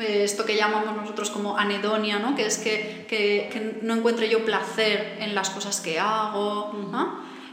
[0.00, 2.34] esto que llamamos nosotros como anedonia, ¿no?
[2.34, 6.72] que es que, que, no encuentre yo placer en las cosas que hago.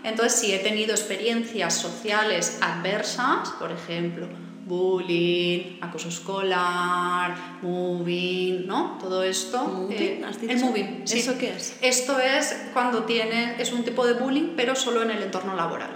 [0.06, 4.28] Entonces, si he tenido experiencias sociales adversas, por ejemplo,
[4.66, 9.00] bullying, acoso escolar, moving, ¿no?
[9.02, 9.88] Todo esto.
[9.90, 11.04] Eh, el moving.
[11.12, 11.78] ¿Eso qué es?
[11.82, 15.90] Esto es cuando tiene, es un tipo de bullying, pero solo en el entorno laboral.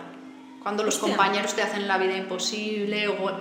[0.64, 3.32] Cuando los compañeros te hacen la vida imposible o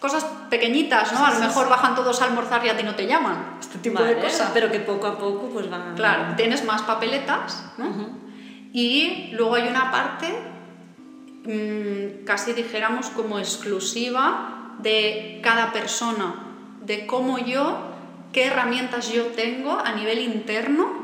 [0.00, 1.24] cosas pequeñitas, ¿no?
[1.24, 3.58] a lo mejor bajan todos a almorzar y a ti no te llaman.
[3.60, 4.50] Este tipo de cosas.
[4.54, 5.94] Pero que poco a poco pues van...
[5.94, 8.23] Claro, tienes más papeletas, ¿no?
[8.74, 10.26] Y luego hay una parte,
[11.44, 16.34] mm, casi dijéramos como exclusiva de cada persona,
[16.84, 17.78] de cómo yo,
[18.32, 21.03] qué herramientas yo tengo a nivel interno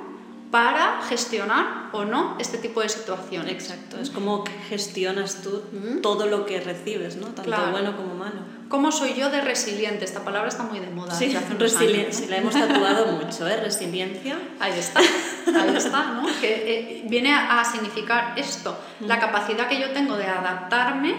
[0.50, 3.52] para gestionar o no este tipo de situaciones.
[3.52, 5.62] Exacto, es como que gestionas tú
[6.02, 7.28] todo lo que recibes, ¿no?
[7.28, 8.40] tanto bueno como malo.
[8.68, 10.04] ¿Cómo soy yo de resiliente?
[10.04, 11.12] Esta palabra está muy de moda.
[11.12, 13.56] Sí, resiliencia, la hemos tatuado mucho, ¿eh?
[13.56, 14.38] Resiliencia.
[14.60, 16.28] Ahí está, ahí está, ¿no?
[16.40, 21.16] Que eh, viene a, significar esto, la capacidad que yo tengo de adaptarme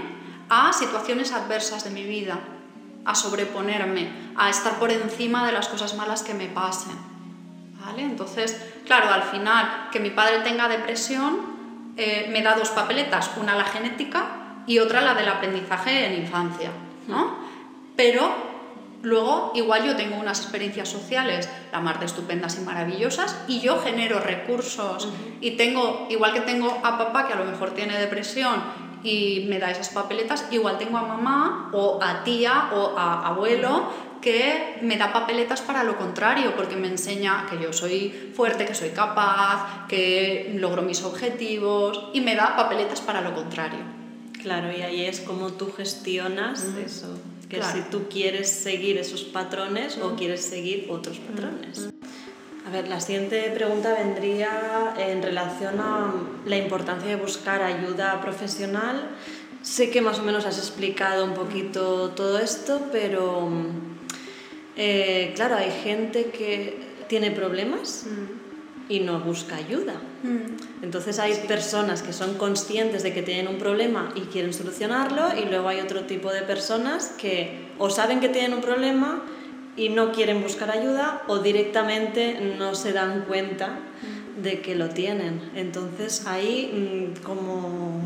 [0.49, 2.39] a situaciones adversas de mi vida,
[3.03, 7.10] a sobreponerme, a estar por encima de las cosas malas que me pasen.
[7.85, 8.03] ¿Vale?
[8.03, 11.39] Entonces, claro, al final, que mi padre tenga depresión,
[11.97, 16.71] eh, me da dos papeletas, una la genética y otra la del aprendizaje en infancia,
[17.07, 17.35] ¿no?
[17.95, 18.51] Pero
[19.03, 23.79] Luego, igual yo tengo unas experiencias sociales, la más de estupendas y maravillosas, y yo
[23.79, 25.09] genero recursos.
[25.39, 28.61] Y tengo, igual que tengo a papá que a lo mejor tiene depresión
[29.03, 33.89] y me da esas papeletas, igual tengo a mamá o a tía o a abuelo
[34.21, 38.75] que me da papeletas para lo contrario, porque me enseña que yo soy fuerte, que
[38.75, 43.79] soy capaz, que logro mis objetivos y me da papeletas para lo contrario.
[44.41, 47.17] Claro, y ahí es como tú gestionas eso,
[47.49, 51.89] que si tú quieres seguir esos patrones o quieres seguir otros patrones.
[52.65, 56.13] A ver, la siguiente pregunta vendría en relación a
[56.45, 59.09] la importancia de buscar ayuda profesional.
[59.61, 63.49] Sé que más o menos has explicado un poquito todo esto, pero
[64.77, 68.05] eh, claro, hay gente que tiene problemas
[68.87, 69.93] y no busca ayuda.
[70.81, 75.49] Entonces hay personas que son conscientes de que tienen un problema y quieren solucionarlo y
[75.49, 79.23] luego hay otro tipo de personas que o saben que tienen un problema
[79.75, 83.79] y no quieren buscar ayuda o directamente no se dan cuenta
[84.41, 85.51] de que lo tienen.
[85.55, 88.03] Entonces ahí mm, como...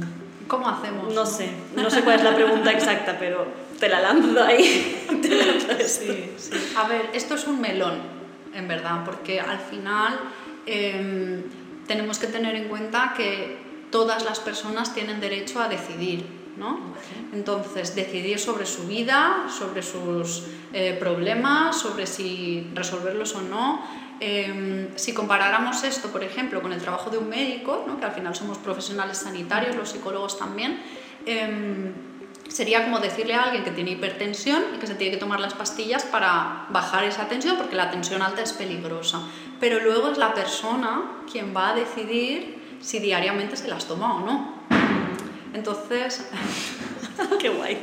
[0.47, 1.13] ¿Cómo hacemos?
[1.13, 3.47] No sé, no sé cuál es la pregunta exacta, pero
[3.79, 5.05] te la lanzo ahí.
[5.85, 6.51] sí, sí.
[6.77, 7.99] A ver, esto es un melón,
[8.53, 10.19] en verdad, porque al final
[10.65, 11.43] em,
[11.87, 13.57] tenemos que tener en cuenta que
[13.91, 16.25] todas las personas tienen derecho a decidir
[16.57, 16.79] ¿no?
[17.33, 23.83] Entonces, decidir sobre su vida, sobre sus eh, problemas, sobre si resolverlos o no.
[24.19, 27.99] Em, si comparáramos esto, por ejemplo, con el trabajo de un médico, ¿no?
[27.99, 30.81] que al final somos profesionales sanitarios, los psicólogos también,
[31.25, 31.93] em,
[32.47, 35.53] sería como decirle a alguien que tiene hipertensión y que se tiene que tomar las
[35.53, 39.21] pastillas para bajar esa tensión, porque la tensión alta es peligrosa.
[39.59, 44.19] Pero luego es la persona quien va a decidir si diariamente se las toma o
[44.21, 44.55] no.
[45.53, 46.29] Entonces,
[47.39, 47.77] qué guay.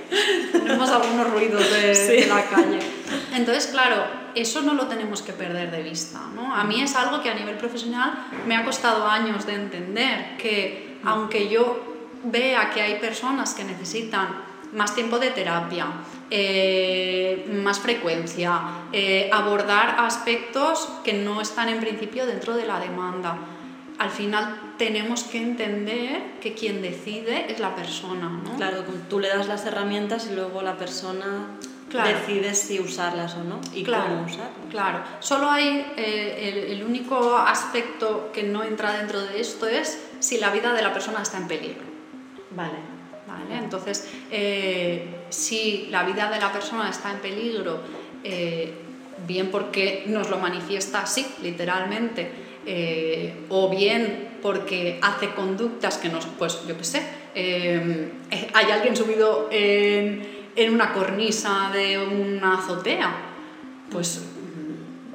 [0.52, 2.78] Tenemos algunos ruidos de, la calle.
[3.34, 6.20] Entonces, claro, eso no lo tenemos que perder de vista.
[6.34, 6.54] ¿no?
[6.54, 10.98] A mí es algo que a nivel profesional me ha costado años de entender, que
[11.04, 15.86] aunque yo vea que hay personas que necesitan más tiempo de terapia,
[16.30, 18.60] eh, más frecuencia,
[18.92, 23.36] eh, abordar aspectos que no están en principio dentro de la demanda
[24.02, 28.28] al final tenemos que entender que quien decide es la persona.
[28.28, 28.56] ¿no?
[28.56, 31.56] Claro, tú le das las herramientas y luego la persona
[31.88, 34.50] decide si usarlas o no y cómo usarlas.
[34.70, 40.38] Claro, solo hay eh, el, único aspecto que no entra dentro de esto es si
[40.38, 41.84] la vida de la persona está en peligro.
[42.50, 42.78] Vale.
[43.28, 43.62] ¿Vale?
[43.62, 47.82] Entonces, eh, si la vida de la persona está en peligro,
[48.24, 48.74] eh,
[49.28, 56.26] bien porque nos lo manifiesta así, literalmente, eh, o bien porque hace conductas que nos,
[56.26, 57.02] pues yo qué sé,
[57.34, 58.12] eh,
[58.52, 63.14] hay alguien subido en, en, una cornisa de una azotea,
[63.90, 64.22] pues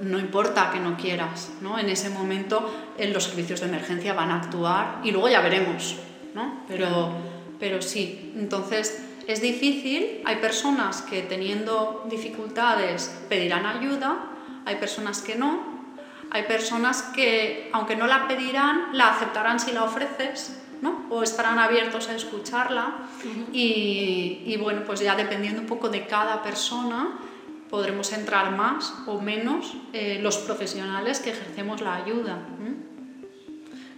[0.01, 1.77] no importa que no quieras, ¿no?
[1.77, 5.97] En ese momento en los servicios de emergencia van a actuar y luego ya veremos,
[6.33, 6.63] ¿no?
[6.67, 7.11] Pero,
[7.59, 14.31] pero sí, entonces es difícil, hay personas que teniendo dificultades pedirán ayuda,
[14.65, 15.66] hay personas que no,
[16.31, 21.05] hay personas que, aunque no la pedirán, la aceptarán si la ofreces, ¿no?
[21.09, 23.09] O estarán abiertos a escucharla.
[23.51, 27.19] y, bueno, pues ya dependiendo un poco de cada persona,
[27.69, 32.39] podremos entrar más o menos eh, los profesionales que ejercemos la ayuda.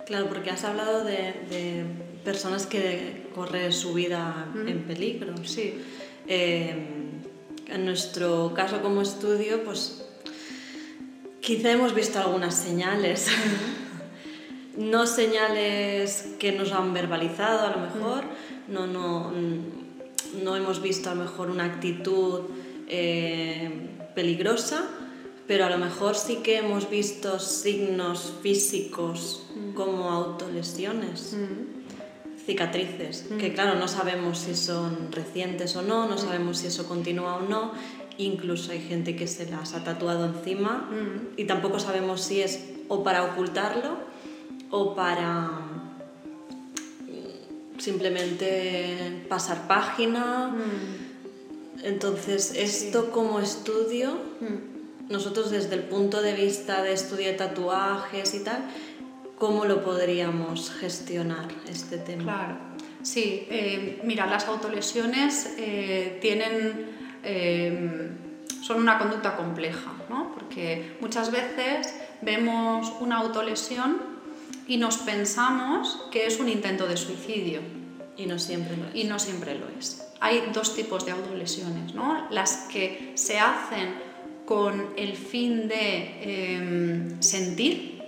[0.05, 1.85] Claro, porque has hablado de,
[2.23, 5.35] personas que corren su vida en peligro.
[5.43, 5.81] Sí.
[6.27, 7.15] Eh,
[7.67, 10.08] en nuestro caso como estudio, pues
[11.41, 13.27] Quizá hemos visto algunas señales,
[14.77, 18.23] no señales que nos han verbalizado a lo mejor,
[18.67, 19.31] no, no,
[20.43, 22.41] no hemos visto a lo mejor una actitud
[22.87, 23.71] eh,
[24.15, 24.85] peligrosa,
[25.47, 29.43] pero a lo mejor sí que hemos visto signos físicos
[29.75, 31.35] como autolesiones,
[32.45, 37.37] cicatrices, que claro, no sabemos si son recientes o no, no sabemos si eso continúa
[37.37, 37.71] o no,
[38.19, 40.89] Incluso hay gente que se las ha tatuado encima
[41.37, 43.97] y tampoco sabemos si es o para ocultarlo
[44.69, 45.51] o para
[47.07, 50.53] mm, simplemente pasar página.
[51.81, 54.17] Entonces, esto como estudio,
[55.07, 58.65] nosotros desde el punto de vista de estudio de tatuajes y tal,
[59.37, 62.23] ¿cómo lo podríamos gestionar este tema?
[62.23, 62.57] Claro,
[63.01, 68.17] sí, eh, mira, las autolesiones eh, tienen Em,
[68.61, 70.31] son una conducta compleja, ¿no?
[70.33, 73.97] porque muchas veces vemos una autolesión
[74.67, 77.61] y nos pensamos que es un intento de suicidio.
[78.15, 78.95] Y no siempre lo es.
[78.95, 80.05] Y no siempre lo es.
[80.19, 82.27] Hay dos tipos de autolesiones, ¿no?
[82.29, 83.95] Las que se hacen
[84.45, 88.03] con el fin de em, sentir.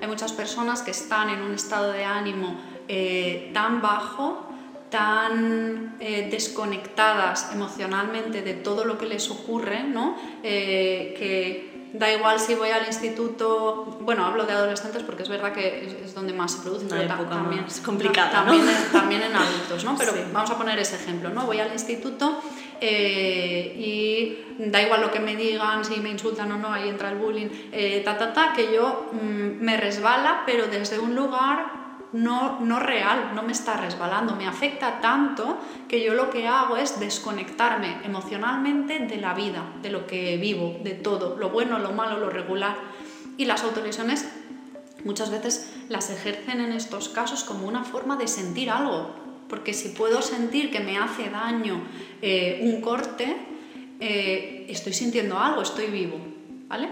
[0.00, 2.56] Hay muchas personas que están en un estado de ánimo
[2.88, 4.46] eh, tan bajo,
[4.94, 10.16] tan eh, desconectadas emocionalmente de todo lo que les ocurre, ¿no?
[10.44, 15.52] Eh, que da igual si voy al instituto, bueno, hablo de adolescentes porque es verdad
[15.52, 19.96] que es, donde más se produce, pero también es complicada, también, también, en adultos, ¿no?
[19.98, 21.44] Pero vamos a poner ese ejemplo, ¿no?
[21.44, 22.40] Voy al instituto
[22.80, 27.10] eh, y da igual lo que me digan, si me insultan o no, ahí entra
[27.10, 31.83] el bullying, eh, ta, ta, ta, que yo mm, me resbala, pero desde un lugar
[32.14, 36.76] no, no real, no me está resbalando, me afecta tanto que yo lo que hago
[36.76, 41.90] es desconectarme emocionalmente de la vida, de lo que vivo, de todo, lo bueno, lo
[41.90, 42.76] malo, lo regular.
[43.36, 44.28] Y las autolesiones
[45.04, 49.10] muchas veces las ejercen en estos casos como una forma de sentir algo,
[49.48, 51.82] porque si puedo sentir que me hace daño
[52.22, 53.36] eh, un corte,
[53.98, 56.18] eh, estoy sintiendo algo, estoy vivo,
[56.68, 56.90] ¿vale?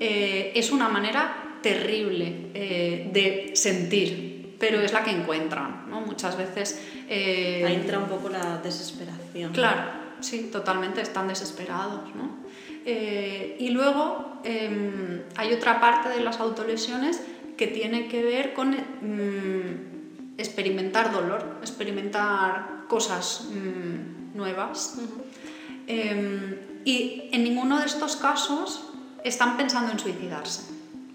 [0.00, 6.00] Eh, es una manera terrible de sentir, pero es la que encuentran, ¿no?
[6.00, 6.80] Muchas veces...
[7.08, 9.52] Eh, Ahí entra un poco la desesperación.
[9.52, 9.82] Claro,
[10.20, 12.38] sí, totalmente, están desesperados, ¿no?
[12.84, 17.22] Eh, y luego em, hay otra parte de las autolesiones
[17.56, 24.98] que tiene que ver con mm, experimentar dolor, experimentar cosas mm, nuevas.
[25.86, 28.90] Em, y en ninguno de estos casos
[29.24, 30.62] están pensando en suicidarse.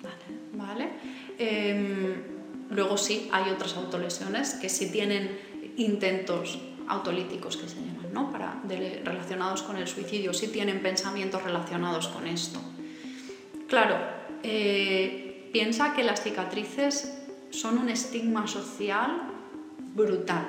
[0.01, 0.89] Vale.
[1.37, 2.32] ¿Vale?
[2.73, 5.39] Luego sí, hay otras autolesiones que sí tienen
[5.77, 8.31] intentos autolíticos que se llaman, ¿no?
[8.31, 8.61] Para,
[9.03, 12.59] relacionados con el suicidio, sí tienen pensamientos relacionados con esto.
[13.67, 13.95] Claro,
[14.41, 17.13] eh, piensa que las cicatrices
[17.51, 19.21] son un estigma social
[19.93, 20.47] brutal.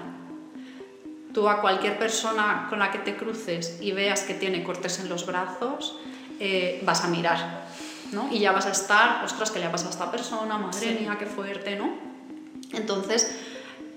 [1.32, 5.08] Tú a cualquier persona con la que te cruces y veas que tiene cortes en
[5.08, 5.98] los brazos,
[6.40, 7.66] eh, vas a mirar,
[8.12, 8.28] ¿no?
[8.32, 10.58] Y ya vas a estar, ostras, ¿qué le ha pasado a esta persona?
[10.58, 12.13] Madre mía, qué fuerte, ¿no?
[12.76, 13.34] Entonces,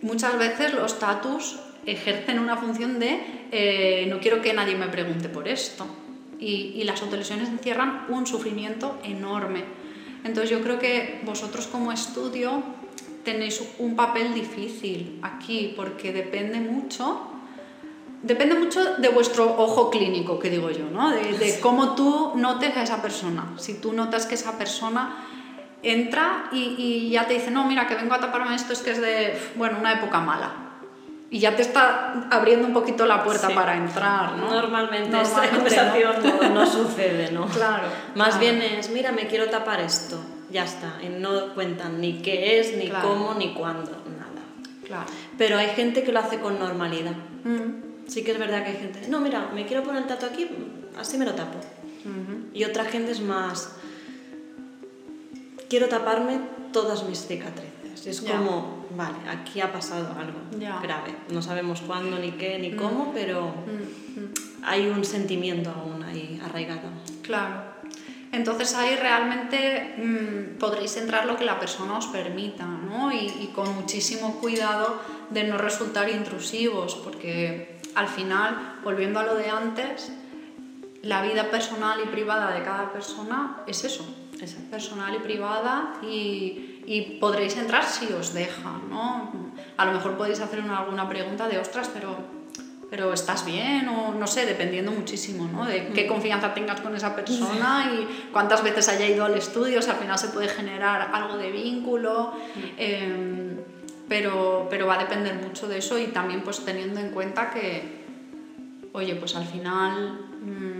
[0.01, 3.19] muchas veces los tatus ejercen una función de
[3.51, 5.87] eh, no quiero que nadie me pregunte por esto.
[6.39, 9.63] Y, las autolesiones encierran un sufrimiento enorme.
[10.23, 12.61] Entonces yo creo que vosotros como estudio
[13.23, 17.31] tenéis un papel difícil aquí porque depende mucho
[18.21, 21.11] depende mucho de vuestro ojo clínico, que digo yo, ¿no?
[21.11, 23.53] de, de, cómo tú notes a esa persona.
[23.57, 25.25] Si tú notas que esa persona
[25.83, 29.01] entra y, ya te dice, no, mira, que vengo a taparme esto, es que es
[29.01, 30.51] de, bueno, una época mala.
[31.29, 34.49] Y ya te está abriendo un poquito la puerta para entrar, ¿no?
[34.49, 36.15] Normalmente, esta conversación
[36.53, 37.45] no, sucede, ¿no?
[37.53, 37.87] Claro.
[38.15, 40.17] Más bien es, mira, me quiero tapar esto,
[40.49, 40.93] ya está.
[41.03, 44.41] Y no cuentan ni qué es, ni cómo, ni cuándo, nada.
[44.85, 45.05] Claro.
[45.37, 47.15] Pero hay gente que lo hace con normalidad.
[47.43, 47.87] Mm.
[48.07, 50.47] Sí que es verdad que hay gente, no, mira, me quiero poner el tato aquí,
[50.97, 51.59] así me lo tapo.
[52.53, 53.76] Y otra gente es más,
[55.69, 56.39] quiero taparme
[56.71, 58.07] todas mis cicatrices.
[58.07, 60.39] Es como, vale, aquí ha pasado algo
[60.81, 61.15] grave.
[61.29, 62.77] No sabemos cuándo, ni qué, ni mm.
[62.77, 64.33] cómo, pero mm, mm.
[64.63, 66.89] hay un sentimiento aún ahí arraigado.
[67.21, 67.77] Claro.
[68.31, 73.11] Entonces ahí realmente podréis entrar lo que la persona os permita, ¿no?
[73.11, 74.99] Y, y, con muchísimo cuidado
[75.29, 80.11] de no resultar intrusivos, porque al final, volviendo a lo de antes,
[81.03, 84.05] la vida personal y privada de cada persona es eso,
[84.41, 89.31] es personal y privada y, y, podréis entrar si os deja, ¿no?
[89.77, 92.17] A lo mejor podéis hacer una, alguna pregunta de, ostras, pero,
[92.89, 93.87] pero ¿estás bien?
[93.89, 95.65] O no sé, dependiendo muchísimo, ¿no?
[95.65, 96.07] De qué mm.
[96.07, 99.99] confianza tengas con esa persona y cuántas veces haya ido al estudio, o sea, al
[99.99, 102.33] final se puede generar algo de vínculo,
[102.77, 103.57] em,
[104.07, 108.03] pero, pero va a depender mucho de eso y también pues teniendo en cuenta que,
[108.93, 110.27] oye, pues al final...
[110.41, 110.76] Mm,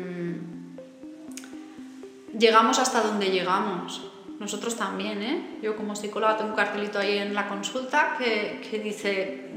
[2.37, 4.01] llegamos hasta donde llegamos.
[4.39, 5.59] Nosotros también, ¿eh?
[5.61, 9.49] Yo como psicóloga tengo un cartelito ahí en la consulta que, que dice,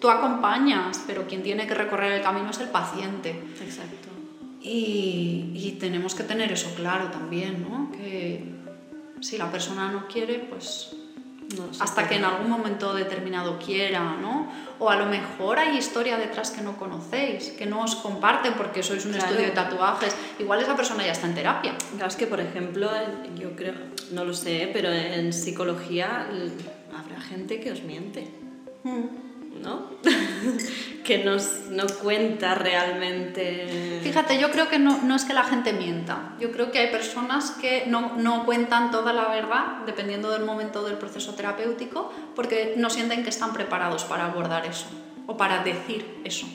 [0.00, 3.30] tú acompañas, pero quien tiene que recorrer el camino es el paciente.
[3.60, 4.08] Exacto.
[4.60, 7.92] Y, y tenemos que tener eso claro también, ¿no?
[7.92, 8.42] Que
[9.20, 10.96] si la persona no quiere, pues
[11.80, 14.50] hasta que en algún momento determinado quiera, ¿no?
[14.78, 18.82] O a lo mejor hay historia detrás que no conocéis, que no os comparten porque
[18.82, 20.14] sois un estudio de tatuajes.
[20.38, 21.74] Igual esa persona ya está en terapia.
[21.94, 22.90] Claro, es que, por ejemplo,
[23.38, 23.74] yo creo,
[24.12, 26.26] no lo sé, pero en psicología
[26.92, 28.28] habrá gente que os miente.
[28.84, 29.25] Mm.
[29.62, 29.90] ¿No?
[31.04, 34.00] que nos, no cuenta realmente.
[34.02, 36.34] Fíjate, yo creo que no, no, es que la gente mienta.
[36.40, 40.84] Yo creo que hay personas que no, no, cuentan toda la verdad, dependiendo del momento
[40.84, 44.86] del proceso terapéutico, porque no sienten que están preparados para abordar eso
[45.26, 46.46] o para decir eso.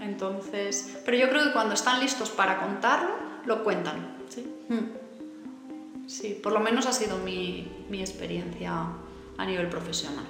[0.00, 3.10] Entonces, pero yo creo que cuando están listos para contarlo,
[3.46, 4.16] lo cuentan.
[4.28, 4.46] Sí.
[4.68, 5.04] Mm.
[6.06, 8.86] Sí, por lo menos ha sido mi, mi experiencia
[9.38, 10.26] a nivel profesional.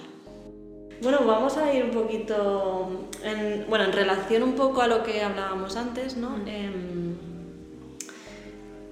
[1.03, 5.23] Bueno, vamos a ir un poquito, en, bueno, en relación un poco a lo que
[5.23, 6.37] hablábamos antes, ¿no?
[6.47, 7.15] Em,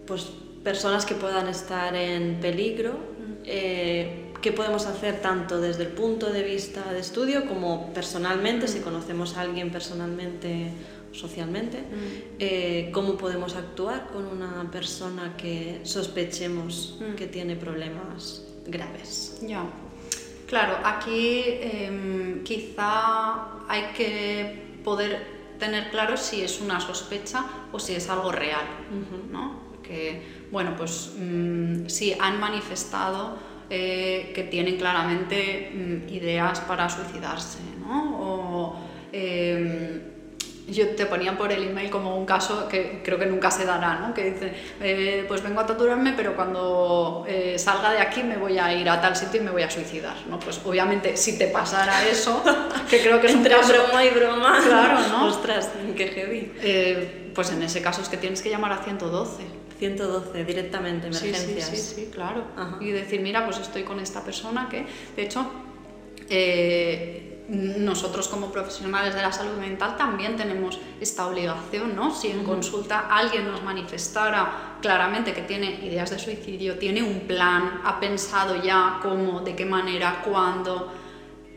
[0.06, 0.30] pues
[0.62, 2.94] personas que puedan estar en peligro,
[3.44, 8.80] eh, ¿qué podemos hacer tanto desde el punto de vista de estudio como personalmente, si
[8.80, 10.68] conocemos a alguien personalmente
[11.10, 11.78] o socialmente,
[12.38, 19.40] eh, cómo podemos actuar con una persona que sospechemos que tiene problemas graves?
[19.46, 19.64] Ya.
[20.52, 27.94] Claro, aquí em, quizá hay que poder tener claro si es una sospecha o si
[27.94, 28.66] es algo real,
[29.30, 29.62] ¿no?
[29.70, 33.38] Porque, bueno, pues mm, si han manifestado
[33.70, 38.20] eh, que tienen claramente mm, ideas para suicidarse, ¿no?
[38.20, 38.76] O,
[39.10, 40.02] em,
[40.68, 43.98] yo te ponía por el email como un caso que creo que nunca se dará,
[43.98, 44.14] ¿no?
[44.14, 48.58] que dice, eh, pues vengo a torturarme, pero cuando eh, salga de aquí me voy
[48.58, 50.16] a ir a tal sitio y me voy a suicidar.
[50.28, 50.38] ¿no?
[50.38, 52.42] Pues obviamente si te pasara eso,
[52.90, 53.72] que creo que es Entre un caso...
[53.72, 54.60] broma y broma.
[54.64, 55.26] Claro, ¿no?
[55.26, 56.52] Ostras, qué heavy.
[56.62, 59.42] Eh, pues en ese caso es que tienes que llamar a 112.
[59.78, 61.66] 112 directamente, emergencias.
[61.66, 62.44] Sí, sí, sí, sí claro.
[62.56, 62.76] Ajá.
[62.80, 64.86] Y decir, mira, pues estoy con esta persona que,
[65.16, 65.50] de hecho,
[67.48, 72.14] nosotros como profesionales de la salud mental también tenemos esta obligación, ¿no?
[72.14, 77.80] Si en consulta alguien nos manifestara claramente que tiene ideas de suicidio, tiene un plan,
[77.84, 80.92] ha pensado ya cómo, de qué manera, cuándo,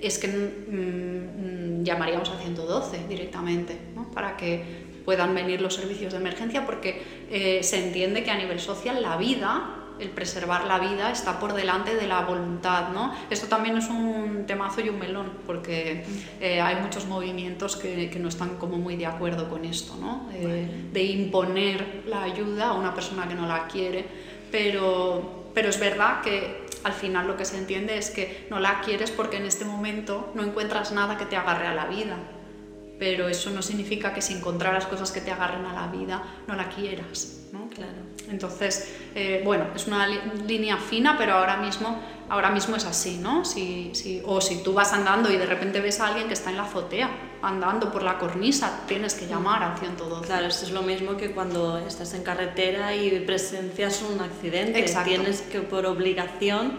[0.01, 4.09] es que mm, llamaríamos a 112 directamente, ¿no?
[4.11, 8.59] Para que puedan venir los servicios de emergencia porque eh, se entiende que a nivel
[8.59, 13.13] social la vida el preservar la vida está por delante de la voluntad, ¿no?
[13.29, 16.05] Esto también es un temazo y un melón, porque
[16.39, 20.29] eh, hay muchos movimientos que, que, no están como muy de acuerdo con esto, ¿no?
[20.33, 24.05] Eh, de imponer la ayuda a una persona que no la quiere,
[24.51, 28.81] pero, pero es verdad que al final lo que se entiende es que no la
[28.81, 32.17] quieres porque en este momento no encuentras nada que te agarre a la vida,
[32.99, 36.55] pero eso no significa que si encontraras cosas que te agarren a la vida no
[36.55, 37.69] la quieras, ¿no?
[37.69, 37.93] Claro.
[38.29, 43.45] Entonces, eh, bueno, es una línea fina, pero ahora mismo, ahora mismo es así, ¿no?
[43.45, 46.49] Si, si, o si tú vas andando y de repente ves a alguien que está
[46.49, 47.09] en la azotea,
[47.45, 50.25] andando por la cornisa, tienes que llamar al 112.
[50.25, 54.79] Claro, esto es lo mismo que cuando estás en carretera y presencias un accidente.
[54.79, 55.09] Exacto.
[55.09, 56.73] Tienes que, por obligación,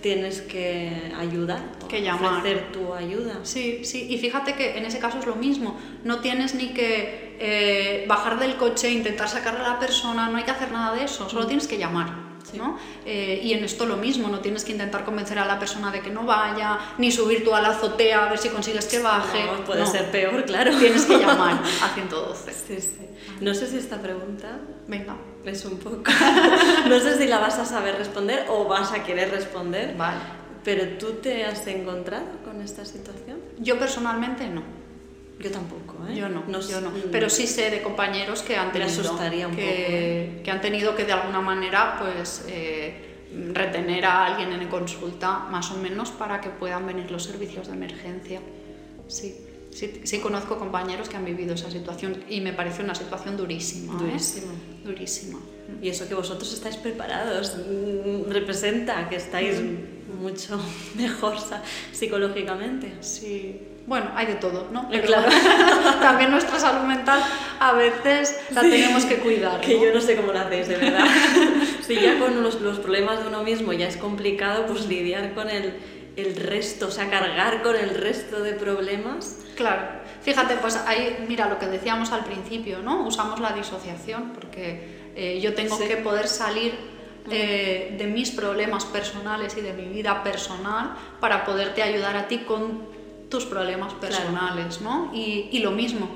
[0.00, 2.38] tienes que ayudar, que llamar.
[2.38, 3.40] ofrecer tu ayuda.
[3.42, 5.78] Sí, sí, y fíjate que en ese caso es lo mismo.
[6.04, 10.44] No tienes ni que eh, bajar del coche, intentar sacarle a la persona, no hay
[10.44, 12.25] que hacer nada de eso, solo tienes que llamar.
[12.50, 12.58] Sí.
[12.58, 12.78] ¿no?
[13.04, 16.00] Eh, y en esto lo mismo, no tienes que intentar convencer a la persona de
[16.00, 19.44] que no vaya, ni subir tú a la azotea a ver si consigues que baje.
[19.46, 19.86] No, puede No.
[19.86, 20.70] ser peor, claro.
[20.78, 22.52] Tienes que llamar a 112.
[22.52, 23.06] Sí, sí.
[23.40, 26.02] No sé si esta pregunta Venga, es un poco...
[26.88, 29.96] no sé si la vas a saber responder o vas a querer responder.
[29.96, 30.20] vale.
[30.64, 33.38] Pero tú te has encontrado con esta situación?
[33.58, 34.62] Yo personalmente no.
[35.38, 36.16] Yo tampoco, ¿eh?
[36.16, 36.90] Yo no, yo no.
[37.12, 40.40] Pero sí sé de compañeros que han tenido asustaría un que, poco, ¿eh?
[40.42, 45.70] que han tenido que de alguna manera pues eh, retener a alguien en consulta más
[45.70, 48.40] o menos para que puedan venir los servicios de emergencia.
[49.08, 49.46] Sí.
[49.76, 53.92] Sí, sí conozco compañeros que han vivido esa situación y me parece una situación durísima.
[53.92, 54.06] ¿eh?
[54.06, 54.52] Durísima.
[54.82, 55.38] Durísima.
[55.82, 59.60] Y eso que vosotros estáis preparados mm, representa que estáis
[60.18, 60.58] mucho
[60.96, 61.34] mejor
[61.92, 62.94] psicológicamente.
[63.00, 63.60] Sí.
[63.86, 64.84] Bueno, hay de todo, ¿no?
[64.84, 65.28] Eh, Pero claro.
[66.00, 67.22] también nuestra salud mental
[67.60, 68.70] a veces la Sí.
[68.70, 69.60] tenemos que cuidar.
[69.60, 71.06] Que yo no sé cómo lo hacéis, de verdad.
[71.86, 75.50] si ya con los, los problemas de uno mismo ya es complicado, pues lidiar con
[75.50, 75.74] el,
[76.16, 79.38] el resto, o sea, cargar con el resto de problemas.
[79.54, 79.82] Claro,
[80.22, 83.06] fíjate, pues ahí, mira lo que decíamos al principio, ¿no?
[83.06, 85.84] Usamos la disociación porque eh, yo tengo Sí.
[85.88, 86.74] que poder salir
[87.30, 92.38] eh, de mis problemas personales y de mi vida personal para poderte ayudar a ti
[92.38, 92.86] con
[93.28, 95.10] tus problemas personales, ¿no?
[95.12, 96.08] Y, y lo mismo,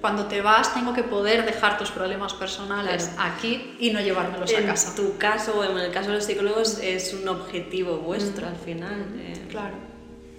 [0.00, 4.58] cuando te vas tengo que poder dejar tus problemas personales aquí y no llevármelos a
[4.58, 4.94] en casa.
[4.94, 9.06] tu caso o en el caso de los psicólogos es un objetivo vuestro al final.
[9.18, 9.74] eh, Claro.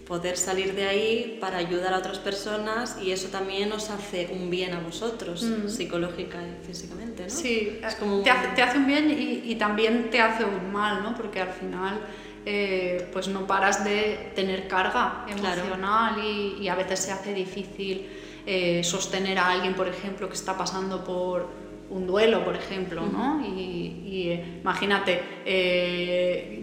[0.07, 4.49] poder salir de ahí para ayudar a otras personas y eso también os hace un
[4.49, 5.67] bien a vosotros, Mm.
[5.69, 7.29] psicológica y físicamente, ¿no?
[7.29, 10.71] Sí, Es como te, hace, te hace un bien y, y también te hace un
[10.71, 11.13] mal, ¿no?
[11.15, 11.99] Porque al final
[12.45, 18.07] eh, pues no paras de tener carga emocional y, a veces se hace difícil
[18.51, 21.47] eh, sostener a alguien, por ejemplo, que está pasando por
[21.91, 23.45] un duelo, por ejemplo, ¿no?
[23.45, 25.21] Y, eh, imagínate,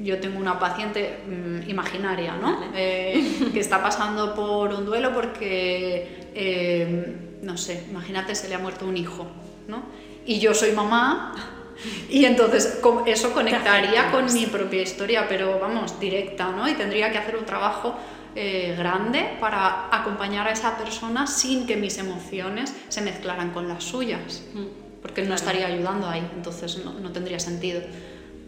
[0.02, 2.72] yo tengo una paciente mm, imaginaria, ¿no?
[2.72, 8.96] que está pasando por un duelo porque, no sé, imagínate, se le ha muerto un
[8.96, 9.28] hijo,
[9.68, 9.84] ¿no?
[10.24, 11.34] Y yo soy mamá
[12.08, 16.68] y entonces eso conectaría con mi propia historia, pero vamos, directa, ¿no?
[16.68, 17.96] Y tendría que hacer un trabajo
[18.36, 23.82] eh, grande para acompañar a esa persona sin que mis emociones se mezclaran con las
[23.82, 25.00] suyas, mm.
[25.00, 27.80] porque no estaría ayudando ahí, entonces no, no tendría sentido,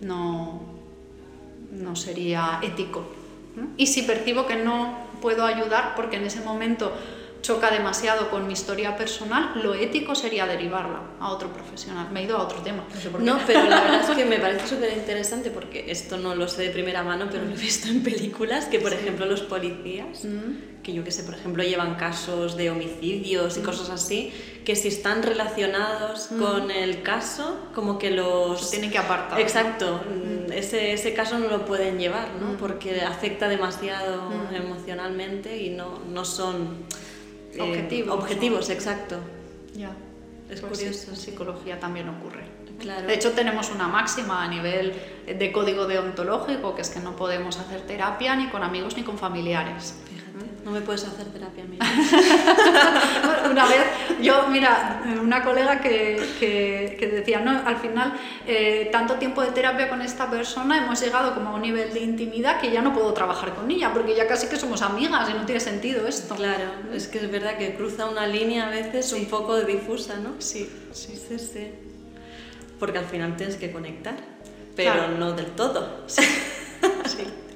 [0.02, 0.60] no,
[1.72, 3.14] no sería ético.
[3.78, 6.92] Y si percibo que no puedo ayudar porque en ese momento
[7.42, 12.10] choca demasiado con mi historia personal, lo ético sería derivarla a otro profesional.
[12.10, 12.84] Me he ido a otro tema.
[13.20, 16.62] No, pero la verdad es que me parece súper interesante porque esto no lo sé
[16.62, 20.82] de primera mano, pero lo he visto en películas que, por ejemplo, los policías, mm.
[20.82, 23.64] que yo que sé, por ejemplo, llevan casos de homicidios y mm.
[23.64, 24.32] cosas así,
[24.64, 26.38] que si están relacionados mm.
[26.38, 28.70] con el caso, como que los...
[28.70, 29.40] tienen que apartar.
[29.40, 30.00] Exacto.
[30.52, 32.56] Ese, ese, caso no lo pueden llevar, ¿no?
[32.56, 36.86] Porque afecta demasiado emocionalmente y no, no son
[37.54, 38.14] eh, objetivos.
[38.14, 39.16] objetivos, exacto.
[39.74, 39.92] Ya.
[40.50, 41.10] Es pues curioso.
[41.10, 42.44] en psicología también ocurre.
[42.78, 43.06] Claro.
[43.06, 44.94] De hecho, tenemos una máxima a nivel
[45.26, 49.18] de código deontológico, que es que no podemos hacer terapia ni con amigos ni con
[49.18, 49.94] familiares.
[50.64, 51.78] No me puedes hacer terapia a mí.
[53.50, 53.80] una vez,
[54.20, 58.14] yo, mira, una colega que, que, decía, no, al final,
[58.46, 62.00] eh, tanto tiempo de terapia con esta persona, hemos llegado como a un nivel de
[62.00, 65.34] intimidad que ya no puedo trabajar con ella, porque ya casi que somos amigas y
[65.34, 66.34] no tiene sentido esto.
[66.34, 70.34] Claro, es que es verdad que cruza una línea a veces un poco difusa, ¿no?
[70.38, 71.70] Sí, sí, sí, sí.
[72.78, 74.16] Porque al final tienes que conectar,
[74.76, 76.04] pero no del todo.
[76.06, 76.22] sí.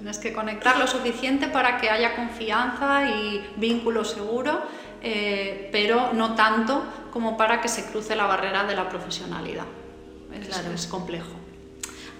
[0.03, 4.61] Tienes que conectar lo suficiente para que haya confianza y vínculo seguro,
[5.03, 6.83] eh, pero no tanto
[7.13, 9.67] como para que se cruce la barrera de la profesionalidad.
[10.47, 10.73] claro.
[10.73, 11.42] es complejo.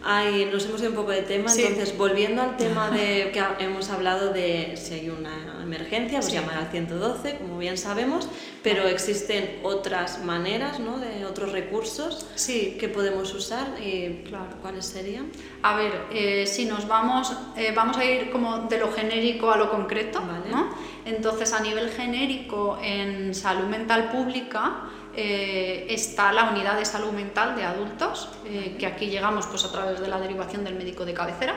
[0.05, 3.89] Ay, nos hemos ido un poco de tema, entonces volviendo al tema de que hemos
[3.91, 8.29] hablado de si hay una emergencia, pues llamar al 112, como bien sabemos,
[8.63, 10.99] pero existen otras maneras, ¿no?
[10.99, 12.77] De otros recursos sí.
[12.81, 14.57] que podemos usar y claro.
[14.61, 15.31] ¿cuáles serían?
[15.63, 19.57] A ver, eh, si nos vamos, eh, vamos a ir como de lo genérico a
[19.57, 20.75] lo concreto, ¿no?
[21.05, 27.55] Entonces, a nivel genérico en salud mental pública, eh, está la unidad de salud mental
[27.55, 31.15] de adultos, eh, que aquí llegamos pues, a través de la derivación del médico de
[31.15, 31.55] cabecera.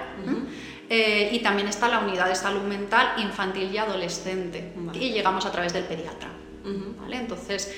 [0.89, 5.51] Eh, y también está la unidad de salud mental infantil y adolescente, y llegamos a
[5.51, 6.29] través del pediatra.
[6.99, 7.17] ¿Vale?
[7.17, 7.71] Entonces,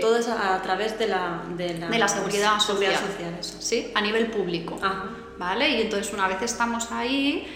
[0.00, 2.94] todo es a, través de la, de la, seguridad, social,
[3.40, 3.90] ¿sí?
[3.94, 4.78] a nivel público.
[5.40, 5.70] ¿Vale?
[5.70, 7.46] Y entonces una vez estamos ahí,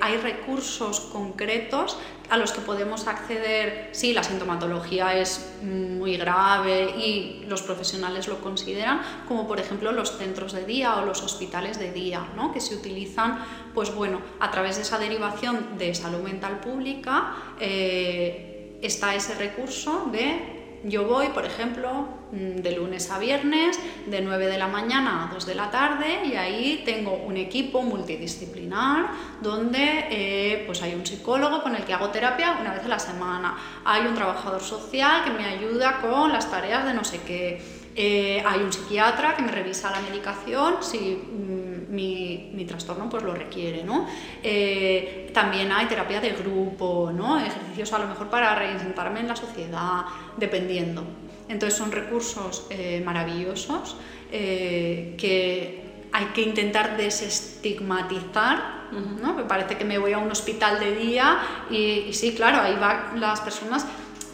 [0.00, 1.98] hay recursos concretos
[2.30, 8.40] a los que podemos acceder si la sintomatología es muy grave y los profesionales lo
[8.40, 12.52] consideran, como por ejemplo los centros de día o los hospitales de día, ¿no?
[12.52, 18.78] que se utilizan pues bueno, a través de esa derivación de salud mental pública eh,
[18.80, 20.55] está ese recurso de
[20.88, 25.34] yo voy, por ejemplo, mm, de lunes a viernes, de 9 de la mañana a
[25.34, 29.06] 2 de la tarde, y ahí tengo un equipo multidisciplinar
[29.40, 32.98] donde eh, pues hay un psicólogo con el que hago terapia una vez a la
[32.98, 37.60] semana, hay un trabajador social que me ayuda con las tareas de no sé qué,
[37.94, 41.65] eh, hay un psiquiatra que me revisa la medicación si mm,
[41.96, 44.06] mi, mi, trastorno pues lo requiere, ¿no?
[44.42, 47.38] Eh, también hay terapia de grupo, ¿no?
[47.40, 50.04] Ejercicios a lo mejor para reinsertarme en la sociedad,
[50.36, 51.04] dependiendo.
[51.48, 53.96] Entonces son recursos eh, maravillosos
[54.30, 58.88] que hay que intentar desestigmatizar,
[59.22, 59.34] ¿no?
[59.34, 61.38] Me parece que me voy a un hospital de día
[61.70, 61.76] y,
[62.08, 63.86] y sí, claro, ahí van las personas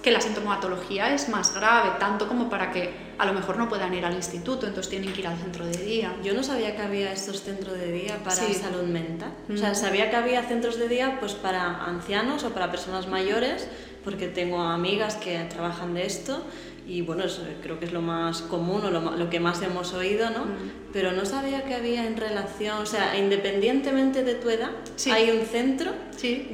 [0.02, 3.94] que la sintomatología es más grave, tanto como para que a lo mejor no puedan
[3.94, 6.14] ir al instituto, entonces tienen que ir al centro de día.
[6.22, 9.32] Yo no sabía que había estos centros de día para salud mental.
[9.52, 13.68] O sea, sabía que había centros de día pues para ancianos o para personas mayores,
[14.04, 16.44] porque tengo amigas que trabajan de esto
[16.86, 17.24] y bueno,
[17.62, 20.44] creo que es lo más común o lo, que más hemos oído, ¿no?
[20.92, 24.70] Pero no sabía que había en relación, o sea, independientemente de tu edad,
[25.10, 25.92] hay un centro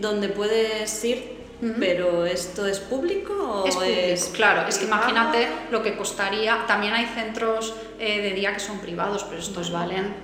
[0.00, 1.37] donde puedes ir
[1.78, 6.94] pero ¿esto es público o es, público, claro, es que imagínate lo que costaría, también
[6.94, 10.14] hay centros eh, de día que son privados, pero estos valen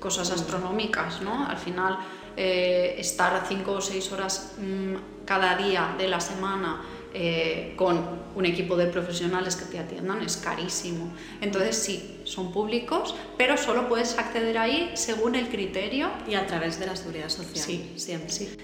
[0.00, 1.46] cosas astronómicas, ¿no?
[1.46, 1.98] Al final
[2.36, 6.82] eh, estar cinco o seis horas mm, cada día de la semana
[7.12, 11.12] eh, con un equipo de profesionales que te atiendan es carísimo.
[11.40, 16.08] Entonces sí, son públicos, pero solo puedes acceder ahí según el criterio.
[16.28, 17.64] Y a través de la seguridad social.
[17.64, 18.30] Sí, siempre.
[18.30, 18.56] Sí.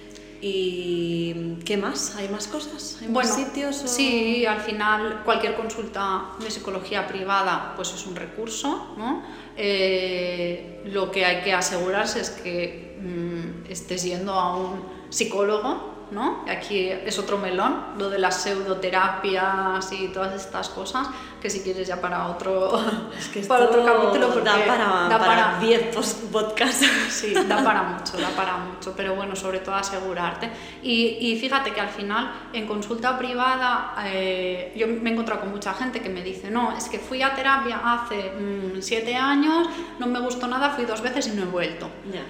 [0.43, 2.15] ¿Y qué más?
[2.17, 2.99] ¿Hay más cosas?
[3.01, 3.83] ¿Hay bueno, más sitios?
[3.85, 8.95] o- Sí, al final cualquier consulta de psicología privada pues es un recurso.
[8.99, 9.23] ¿no?
[9.57, 15.96] Eh, lo que hay que asegurarse es que mm, estés yendo a un psicólogo.
[16.11, 16.45] ¿No?
[16.49, 21.09] Aquí es otro melón, lo de las pseudoterapias y todas estas cosas,
[21.41, 22.81] que si quieres ya para otro,
[23.19, 26.87] Es que para otro capítulo porque da para, da para para- 10 post- podcasts.
[27.11, 30.51] Sí, da para mucho, da para mucho, pero bueno, sobre todo asegurarte.
[30.83, 35.51] Y, y fíjate que al final, en consulta privada, eh, yo me he encontrado con
[35.51, 39.69] mucha gente que me dice, no, es que fui a terapia hace mm, siete años,
[39.99, 41.89] no me gustó nada, fui dos veces y no he vuelto.
[42.13, 42.23] Ya.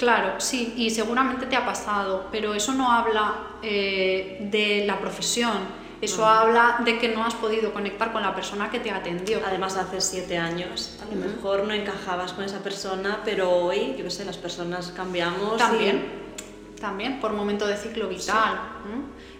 [0.00, 5.52] Claro, sí, y seguramente te ha pasado, pero eso no habla eh, de la profesión,
[6.00, 9.40] eso habla de que no has podido conectar con la persona que te atendió.
[9.46, 14.04] Además, hace 7 años, a lo mejor no encajabas con esa persona, pero hoy, yo
[14.04, 15.56] qué sé, las personas cambiamos.
[15.56, 16.02] y- También,
[16.80, 18.58] también, por momento de ciclo vital.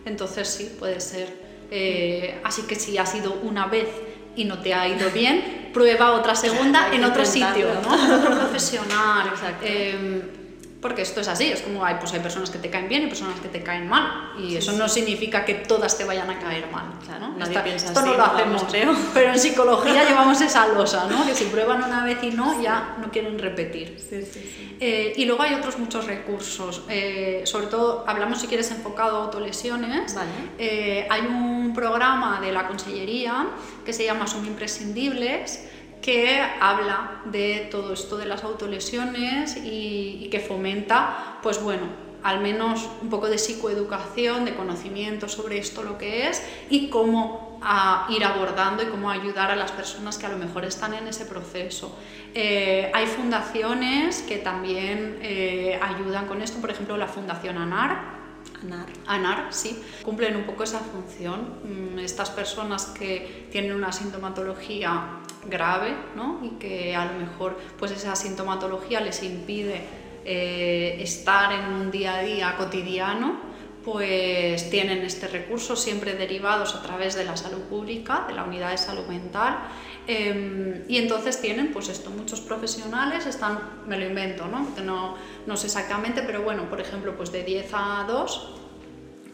[0.05, 1.41] Entonces sí, puede ser.
[1.71, 3.89] Eh, así que si ha sido una vez
[4.37, 7.69] y no te ha ido bien, prueba otra segunda en otro sitio.
[7.83, 8.17] ¿no?
[8.19, 9.29] Otro profesional.
[9.33, 9.65] Exacto.
[9.67, 10.37] Eh,
[10.81, 13.07] porque esto es así, es como hay, pues hay personas que te caen bien y
[13.09, 14.33] personas que te caen mal.
[14.39, 14.79] Y Sí, eso sí.
[14.79, 16.87] no significa que todas te vayan a caer mal.
[17.05, 17.37] Claro, ¿no?
[17.37, 18.95] nadie Esta- piensa esto no así, lo vamos, hacemos, creo.
[19.13, 21.27] Pero en psicología llevamos esa losa, ¿no?
[21.27, 23.99] Que si prueban una vez y no, ya no quieren repetir.
[23.99, 24.77] Sí, sí, sí.
[24.81, 29.25] Eh, y luego hay otros muchos recursos, eh, sobre todo hablamos si quieres enfocado a
[29.25, 30.15] autolesiones.
[30.15, 30.31] Vale.
[30.59, 33.47] Eh, hay un programa de la Consellería
[33.85, 35.67] que se llama Son Imprescindibles
[36.03, 41.87] que habla de todo esto de las autolesiones y, y que fomenta, pues bueno,
[42.23, 47.59] al menos un poco de psicoeducación, de conocimiento sobre esto lo que es y cómo
[47.63, 51.07] a ir abordando y cómo ayudar a las personas que a lo mejor están en
[51.07, 51.97] ese proceso.
[52.35, 58.21] Eh, hay fundaciones que también eh, ayudan con esto, por ejemplo la Fundación ANAR,
[58.63, 58.87] Anar.
[59.07, 61.95] ANAR, sí, cumplen un poco esa función.
[61.95, 66.41] Mm, Estas personas que tienen una sintomatología grave ¿no?
[66.43, 69.81] y que a lo mejor pues esa sintomatología les impide
[70.25, 73.41] eh, estar en un día a día cotidiano,
[73.85, 78.71] pues tienen este recurso siempre derivados a través de la salud pública, de la unidad
[78.71, 79.59] de salud mental.
[80.07, 84.65] eh, y entonces tienen, pues esto, muchos profesionales están, me lo invento, ¿no?
[84.67, 85.17] Porque no,
[85.47, 88.61] no sé exactamente, pero bueno, por ejemplo, pues de 10 a 2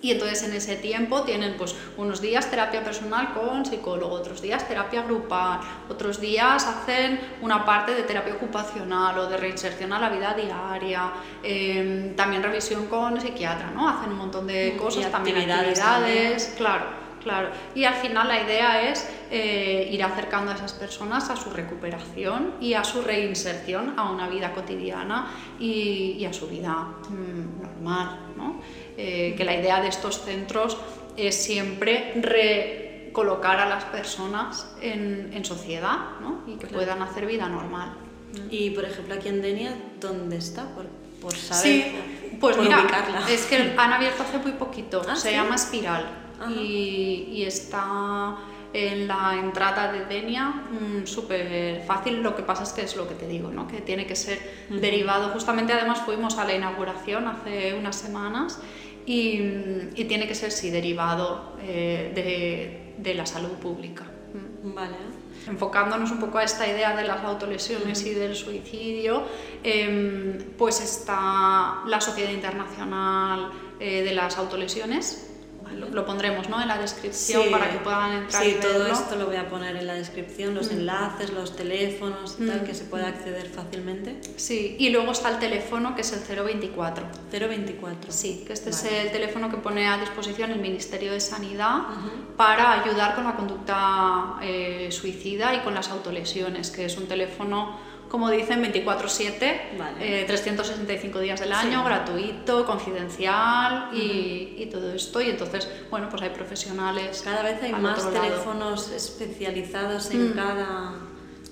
[0.03, 4.66] y entonces en ese tiempo tienen pues unos días terapia personal con psicólogo, otros días
[4.68, 10.09] terapia grupal, otros días hacen una parte de terapia ocupacional o de reinserción a la
[10.11, 13.88] vida diaria, eh, también revisión con psiquiatra, ¿no?
[13.88, 17.49] Hacen un montón de Mm, cosas, y también actividades actividades, claro, claro.
[17.74, 22.55] Y al final la idea es eh, ir acercando a esas personas a su recuperación
[22.61, 25.27] y a su reinserción a una vida cotidiana
[25.59, 26.72] y, y a su vida
[27.11, 28.61] mm, normal, ¿no?
[28.97, 30.77] Eh, que la idea de estos centros
[31.16, 32.12] es siempre
[33.11, 36.43] recolocar a las personas en, en sociedad ¿no?
[36.47, 36.77] y que Claro.
[36.77, 37.95] puedan hacer vida normal.
[38.51, 40.64] Y por ejemplo, aquí en Denia, ¿dónde está?
[40.74, 40.87] Por,
[41.20, 41.62] por saber.
[41.62, 41.97] Sí,
[42.41, 43.29] pues por mira, ubicarla.
[43.31, 45.35] es que han abierto hace muy poquito, Ah, se ¿sí?
[45.35, 46.05] llama Espiral.
[46.51, 48.37] Y, y está
[48.72, 53.09] en la entrada de Denia mm, súper fácil, lo que pasa es que es lo
[53.09, 53.66] que te digo, ¿no?
[53.66, 54.39] que tiene que ser
[54.70, 54.80] Ujú.
[54.80, 58.59] derivado, justamente además fuimos a la inauguración hace unas semanas
[59.07, 59.41] y,
[59.95, 64.05] y tiene que ser sí derivado eh, de, de la salud pública.
[64.05, 64.97] Mm Vale.
[65.47, 69.22] enfocándonos un poco a esta idea de las autolesiones y del suicidio,
[69.62, 75.26] em, pues está la Sociedad Internacional eh, de las Autolesiones.
[75.74, 76.60] Lo, lo pondremos ¿no?
[76.62, 77.48] en la descripción Sí.
[77.50, 78.92] para que puedan entrar y Sí, todo verlo.
[78.94, 80.76] esto lo voy a poner en la descripción, los Mm.
[80.78, 82.64] enlaces, los teléfonos y tal, Mm.
[82.64, 84.20] que se pueda acceder fácilmente.
[84.36, 87.06] Sí, y luego está el teléfono que es el 024.
[87.30, 88.12] 024.
[88.12, 88.86] Sí, que este Vale.
[88.98, 91.82] es el teléfono que pone a disposición el Ministerio de Sanidad
[92.36, 97.78] para ayudar con la conducta eh, suicida y con las autolesiones, que es un teléfono,
[98.16, 100.22] como dicen, 24/7, Vale.
[100.22, 101.54] eh, 365 días del Sí.
[101.54, 105.20] año, gratuito, confidencial y, y todo esto.
[105.20, 107.20] Y entonces, bueno, pues hay profesionales.
[107.22, 110.34] Cada vez hay más teléfonos especializados en Mm.
[110.34, 110.92] cada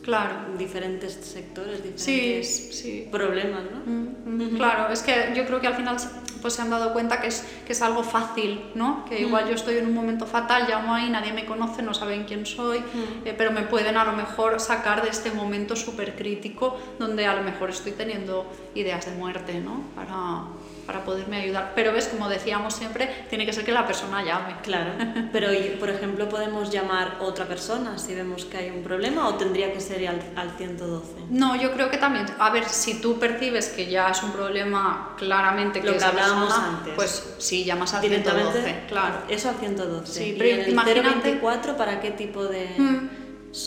[0.04, 0.34] Claro.
[0.58, 3.08] diferentes sectores, Sí, diferentes sí.
[3.10, 3.90] problemas, ¿no?
[3.90, 5.96] Mm, mm, Claro, es que yo creo que al final
[6.42, 9.06] pues se han dado cuenta que es, que es algo fácil, ¿no?
[9.06, 12.24] Que igual yo estoy en un momento fatal, llamo ahí, nadie me conoce, no saben
[12.24, 12.82] quién soy,
[13.24, 17.34] eh, pero me pueden a lo mejor sacar de este momento súper crítico donde a
[17.34, 19.84] lo mejor estoy teniendo ideas de muerte, ¿no?
[19.94, 20.42] Para,
[20.86, 21.72] para poderme ayudar.
[21.74, 24.56] Pero ves, como decíamos siempre, tiene que ser que la persona llame.
[24.62, 24.92] Claro.
[25.32, 29.34] Pero, por ejemplo, podemos llamar a otra persona si vemos que hay un problema o
[29.34, 31.06] tendría que ser al, al 112.
[31.30, 32.26] No, yo creo que también.
[32.38, 36.52] A ver, si tú percibes que ya es un problema claramente que lo que hablábamos
[36.52, 39.22] antes, pues sí, llamas al 112, claro.
[39.28, 40.12] Eso al 112.
[40.12, 43.08] Sí, pero ¿Y en el 024 para qué tipo de mm.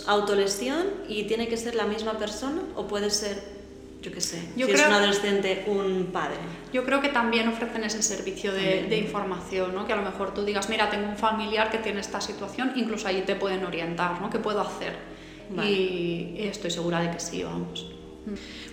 [0.07, 3.57] autolesión y tiene que ser la misma persona o puede ser
[4.01, 6.37] yo qué sé, yo si creo, es un adolescente, un padre.
[6.71, 9.87] Yo creo que también ofrecen ese servicio de, de, información, ¿no?
[9.87, 13.07] que a lo mejor tú digas, mira, tengo un familiar que tiene esta situación, incluso
[13.07, 14.29] allí te pueden orientar, ¿no?
[14.29, 14.93] ¿Qué puedo hacer?
[15.63, 17.91] Y estoy segura de que sí, vamos.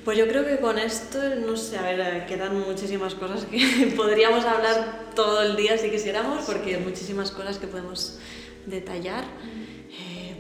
[0.04, 4.44] Pues yo creo que con esto, no sé, a ver, quedan muchísimas cosas que podríamos
[4.44, 8.18] hablar todo el día si quisiéramos, porque hay muchísimas cosas que podemos
[8.66, 9.24] detallar.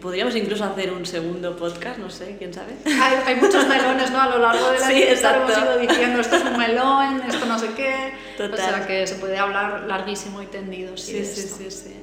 [0.04, 2.74] Podríamos incluso hacer un segundo podcast, no sé, quién sabe.
[2.84, 4.20] Hay, hay muchos melones, ¿no?
[4.20, 5.50] A lo largo de la sí, exacto.
[5.50, 8.12] hemos ido diciendo esto es un melón, esto no sé qué.
[8.36, 8.52] Total.
[8.52, 10.94] O sea que se puede hablar larguísimo y tendido.
[10.98, 11.96] Sí, sí, sí, sí.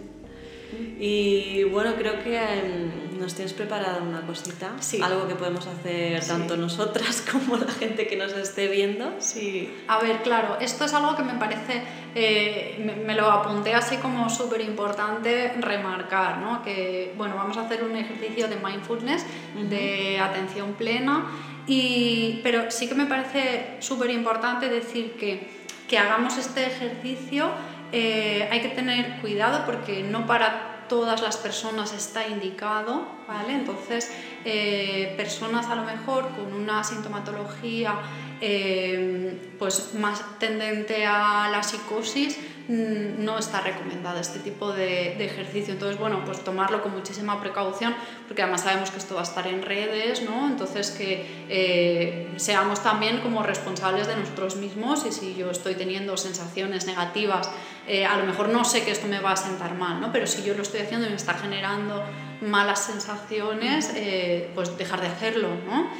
[1.00, 5.02] Y bueno, creo que em, nos tienes preparada una cosita, sí.
[5.02, 9.14] algo que podemos hacer tanto nosotras como la gente que nos esté viendo.
[9.20, 11.82] Sí, a ver, claro, esto es algo que me parece,
[12.16, 16.64] eh, me, lo apunté así como súper importante remarcar, ¿no?
[16.64, 19.26] Que, bueno, vamos a hacer un ejercicio de mindfulness,
[19.70, 21.26] de atención plena,
[21.68, 25.48] y, pero sí que me parece súper importante decir que,
[25.88, 27.52] que hagamos este ejercicio
[27.92, 33.54] eh, hay que tener cuidado porque no para todas las personas está indicado, ¿vale?
[33.54, 34.12] Entonces,
[34.44, 37.96] eh, personas a lo mejor con una sintomatología
[38.42, 42.38] eh, pues más tendente a la psicosis,
[42.72, 45.74] no está recomendada este tipo de, ejercicio.
[45.74, 47.94] Entonces, bueno, pues tomarlo con muchísima precaución,
[48.28, 50.48] porque además sabemos que esto va a estar en redes, ¿no?
[50.48, 56.16] Entonces, que eh, seamos también como responsables de nosotros mismos y si yo estoy teniendo
[56.18, 57.50] sensaciones negativas,
[57.88, 60.12] eh, a lo mejor no sé que esto me va a sentar mal, ¿no?
[60.12, 62.04] Pero si yo lo estoy haciendo y me está generando
[62.42, 65.92] malas sensaciones, eh, pues dejar de hacerlo, ¿no?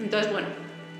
[0.00, 0.46] entonces, bueno,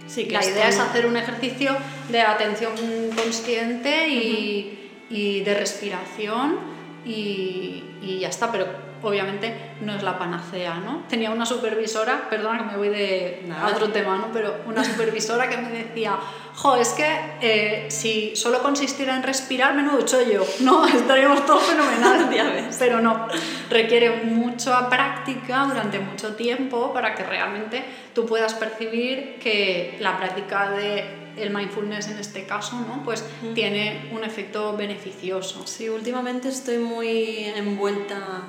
[0.08, 1.76] Sí, la idea es hacer un ejercicio
[2.10, 2.72] de atención
[3.14, 6.58] consciente y, y de respiración
[7.04, 8.66] y, y, ya está, pero
[9.02, 11.04] obviamente no es la panacea, ¿no?
[11.08, 14.28] Tenía una supervisora, perdona que me voy de a otro tema, ¿no?
[14.32, 16.16] Pero una supervisora que me decía,
[16.54, 17.06] jo, es que
[17.40, 20.86] eh, si solo consistiera en respirar, menudo chollo, ¿no?
[20.88, 22.28] Estaríamos todos fenomenal,
[22.78, 23.28] pero no,
[23.70, 27.84] requiere mucha práctica durante mucho tiempo para que realmente
[28.14, 33.02] tú puedas percibir que la práctica de el mindfulness en este caso, ¿no?
[33.04, 33.24] Pues
[33.54, 35.66] tiene un efecto beneficioso.
[35.66, 38.44] Sí, últimamente estoy muy envuelta,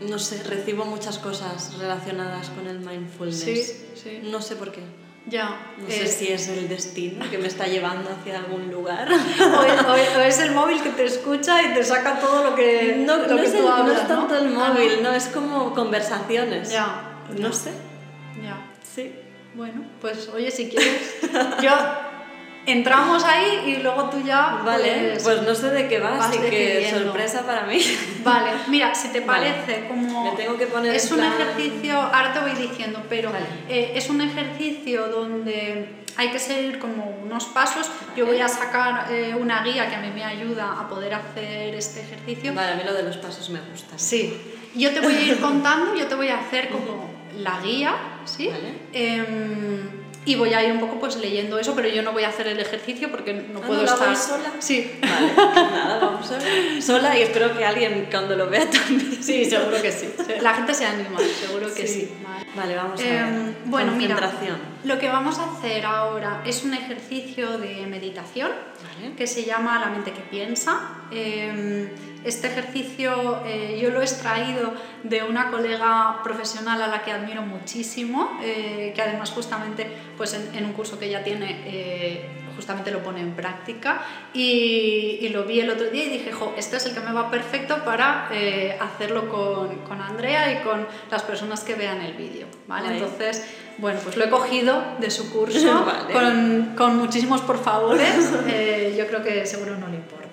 [0.00, 3.40] no sé, recibo muchas cosas relacionadas con el mindfulness.
[3.40, 3.62] Sí,
[3.94, 4.20] sí.
[4.24, 4.80] No sé por qué.
[5.26, 5.72] Ya.
[5.78, 9.08] No sé si es el destino que me está llevando hacia algún lugar.
[10.18, 13.28] O es, el móvil que te escucha y te saca todo lo que, no, lo
[13.28, 13.86] no que es tú hablas.
[13.86, 15.12] No es tanto el ah, móvil, no.
[15.12, 16.70] es como conversaciones.
[16.70, 17.22] Ya.
[17.38, 17.72] No sé.
[18.42, 18.70] Ya.
[18.82, 19.14] Sí.
[19.54, 21.16] Bueno, pues oye, si quieres,
[21.62, 21.70] yo
[22.66, 24.62] entramos ahí y luego tú ya.
[24.64, 27.80] Vale, pues no sé de qué va, así que sorpresa para mí.
[28.24, 30.24] Vale, mira, si te parece, como.
[30.24, 33.30] Me tengo que poner Es un ejercicio, ahora te voy diciendo, pero
[33.68, 37.90] eh, es un ejercicio donde hay que seguir como unos pasos.
[38.16, 41.74] Yo voy a sacar eh, una guía que a mí me ayuda a poder hacer
[41.74, 42.54] este ejercicio.
[42.54, 43.98] Vale, a mí lo de los pasos me gusta.
[43.98, 44.36] Sí,
[44.74, 48.50] yo te voy a ir contando, yo te voy a hacer como la guía, ¿sí?
[48.92, 52.28] Em, y voy a ir un poco pues leyendo eso, pero yo no voy a
[52.28, 54.52] hacer el ejercicio porque no ah, puedo ¿no estar sola.
[54.58, 54.98] Sí.
[55.00, 56.42] Vale, pues nada, vamos sola.
[56.80, 59.22] sola y espero que alguien cuando lo vea también.
[59.22, 60.08] Sí, seguro que sí.
[60.40, 62.10] La gente se anima, seguro que sí.
[62.56, 62.74] Vale.
[62.74, 63.12] vamos a ver.
[63.12, 64.16] Em, bueno, mira,
[64.84, 68.50] lo que vamos a hacer ahora es un ejercicio de meditación
[69.16, 71.04] que se llama La mente que piensa.
[71.10, 71.92] Eh,
[72.24, 74.72] este ejercicio eh, yo lo he extraído
[75.02, 80.64] de una colega profesional a la que admiro muchísimo, eh, que además justamente pues en,
[80.64, 84.02] un curso que ella tiene eh, justamente lo pone en práctica
[84.32, 87.28] y, lo vi el otro día y dije, jo, este es el que me va
[87.28, 88.28] perfecto para
[88.80, 92.94] hacerlo con, con, Andrea y con las personas que vean el vídeo, ¿vale?
[92.94, 93.44] Entonces,
[93.78, 98.30] bueno, pues lo he cogido de su curso con, con, muchísimos por favores,
[98.96, 100.23] yo creo que seguro no le importa.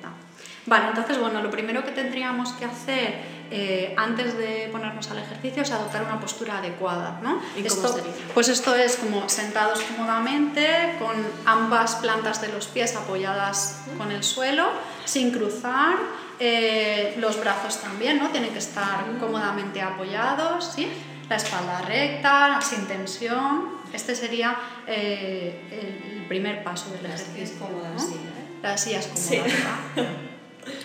[0.66, 3.16] Vale, entonces, bueno, lo primero que tendríamos que hacer
[3.53, 7.41] eh, antes de ponernos al ejercicio es adoptar una postura adecuada, ¿no?
[7.57, 8.14] ¿Y esto, cómo sería?
[8.34, 14.24] Pues esto es como sentados cómodamente, con ambas plantas de los pies apoyadas con el
[14.24, 14.70] suelo,
[15.03, 15.95] sin cruzar,
[16.39, 18.30] eh, los brazos también, ¿no?
[18.30, 20.88] Tienen que estar cómodamente apoyados, ¿sí?
[21.28, 23.82] La espalda recta, sin tensión.
[23.91, 24.55] Este sería
[24.88, 27.43] eh, el primer paso del ejercicio.
[27.43, 27.99] es cómoda, ¿no?
[27.99, 28.59] sí, ¿eh?
[28.62, 29.49] La silla es cómoda,
[29.95, 30.01] Sí.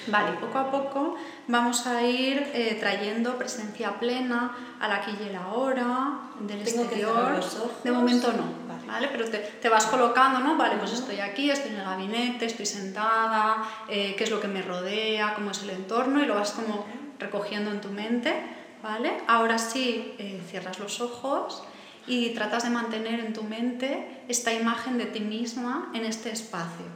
[0.09, 1.17] Vale, poco a poco
[1.49, 6.95] vamos a ir eh, trayendo presencia plena al aquí y el ahora, del ¿Tengo que
[6.97, 7.15] exterior.
[7.15, 7.85] cerrar los ojos?
[7.85, 8.87] De momento no, Vale.
[8.87, 9.09] ¿vale?
[9.13, 10.57] Pero te, te vas colocando, ¿no?
[10.57, 14.49] Vale, pues estoy aquí, estoy en el gabinete, estoy sentada, eh, qué es lo que
[14.49, 16.87] me rodea, cómo es el entorno y lo vas como
[17.19, 18.35] recogiendo en tu mente,
[18.83, 19.13] ¿vale?
[19.27, 21.63] Ahora sí, eh, cierras los ojos
[22.07, 26.87] y tratas de mantener en tu mente esta imagen de ti misma en este espacio.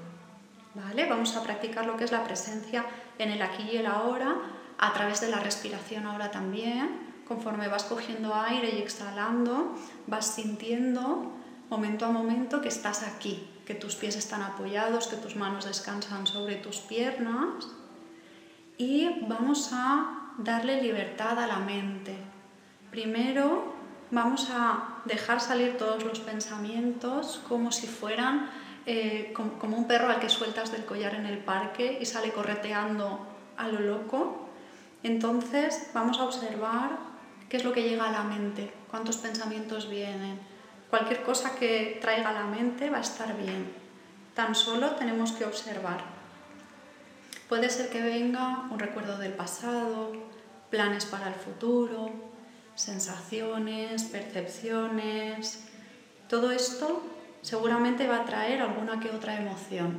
[0.85, 1.09] ¿Vale?
[1.09, 2.85] Vamos a practicar lo que es la presencia
[3.19, 4.37] en el aquí y el ahora,
[4.79, 7.11] a través de la respiración ahora también.
[7.27, 9.75] Conforme vas cogiendo aire y exhalando,
[10.07, 11.33] vas sintiendo
[11.69, 16.27] momento a momento que estás aquí, que tus pies están apoyados, que tus manos descansan
[16.27, 17.69] sobre tus piernas.
[18.79, 22.17] Y vamos a darle libertad a la mente.
[22.91, 23.75] Primero
[24.11, 28.51] vamos a dejar salir todos los pensamientos como si fueran
[28.87, 32.33] eh, com- como un perro al que sueltas del collar en el parque y sale
[32.33, 33.27] correteando
[33.57, 34.49] a lo loco.
[35.03, 36.99] Entonces vamos a observar
[37.49, 40.39] qué es lo que llega a la mente, cuántos pensamientos vienen.
[40.91, 43.73] Cualquier cosa que traiga a la mente va a estar bien.
[44.35, 46.03] Tan solo tenemos que observar.
[47.49, 50.13] Puede ser que venga un recuerdo del pasado,
[50.71, 52.11] planes para el futuro,
[52.75, 55.65] sensaciones, percepciones.
[56.29, 57.03] Todo esto
[57.43, 59.97] seguramente va a traer alguna que otra emoción.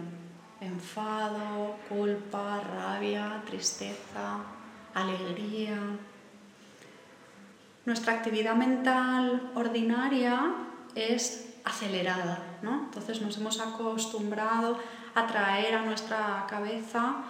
[0.59, 4.37] Enfado, culpa, rabia, tristeza,
[4.93, 5.77] alegría.
[7.85, 10.53] Nuestra actividad mental ordinaria
[10.93, 12.83] es acelerada, ¿no?
[12.85, 14.77] Entonces nos hemos acostumbrado
[15.15, 17.23] a traer a nuestra cabeza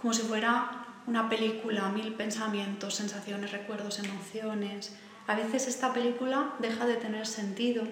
[0.00, 4.94] como si fuera una película, mil pensamientos, sensaciones, recuerdos, emociones.
[5.26, 7.84] A veces esta película deja de tener sentido.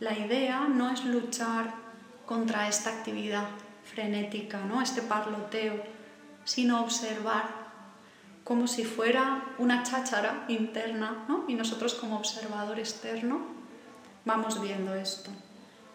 [0.00, 1.74] La idea no es luchar
[2.24, 3.48] contra esta actividad
[3.84, 4.80] frenética, ¿no?
[4.80, 5.82] este parloteo,
[6.44, 7.68] sino observar
[8.44, 11.44] como si fuera una cháchara interna ¿no?
[11.48, 13.40] y nosotros como observador externo
[14.24, 15.30] vamos viendo esto.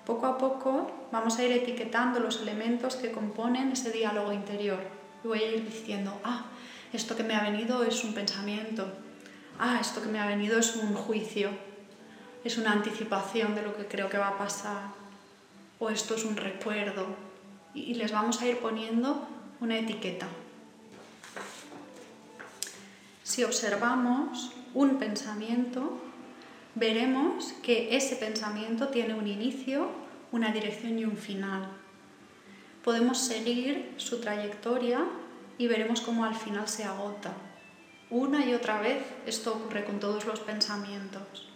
[0.05, 4.79] Poco a poco vamos a ir etiquetando los elementos que componen ese diálogo interior.
[5.23, 6.47] Y voy a ir diciendo, ah,
[6.91, 8.85] esto que me ha venido es un pensamiento,
[9.59, 11.51] ah, esto que me ha venido es un juicio,
[12.43, 14.89] es una anticipación de lo que creo que va a pasar,
[15.79, 17.07] o esto es un recuerdo.
[17.73, 19.27] Y les vamos a ir poniendo
[19.59, 20.27] una etiqueta.
[23.23, 25.99] Si observamos un pensamiento,
[26.75, 29.89] veremos que ese pensamiento tiene un inicio,
[30.31, 31.69] una dirección y un final.
[32.83, 35.05] Podemos seguir su trayectoria
[35.57, 37.33] y veremos cómo al final se agota.
[38.09, 41.52] Una y otra vez esto ocurre con todos los pensamientos.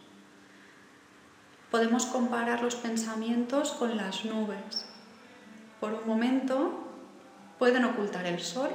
[1.71, 4.85] Podemos comparar los pensamientos con las nubes.
[5.79, 6.87] Por un momento
[7.59, 8.69] pueden ocultar el sol,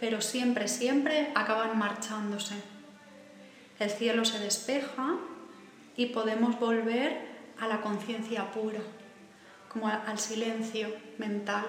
[0.00, 2.54] pero siempre, siempre acaban marchándose.
[3.78, 5.16] El cielo se despeja
[5.96, 8.80] y podemos volver a la conciencia pura,
[9.72, 11.66] como al silencio mental.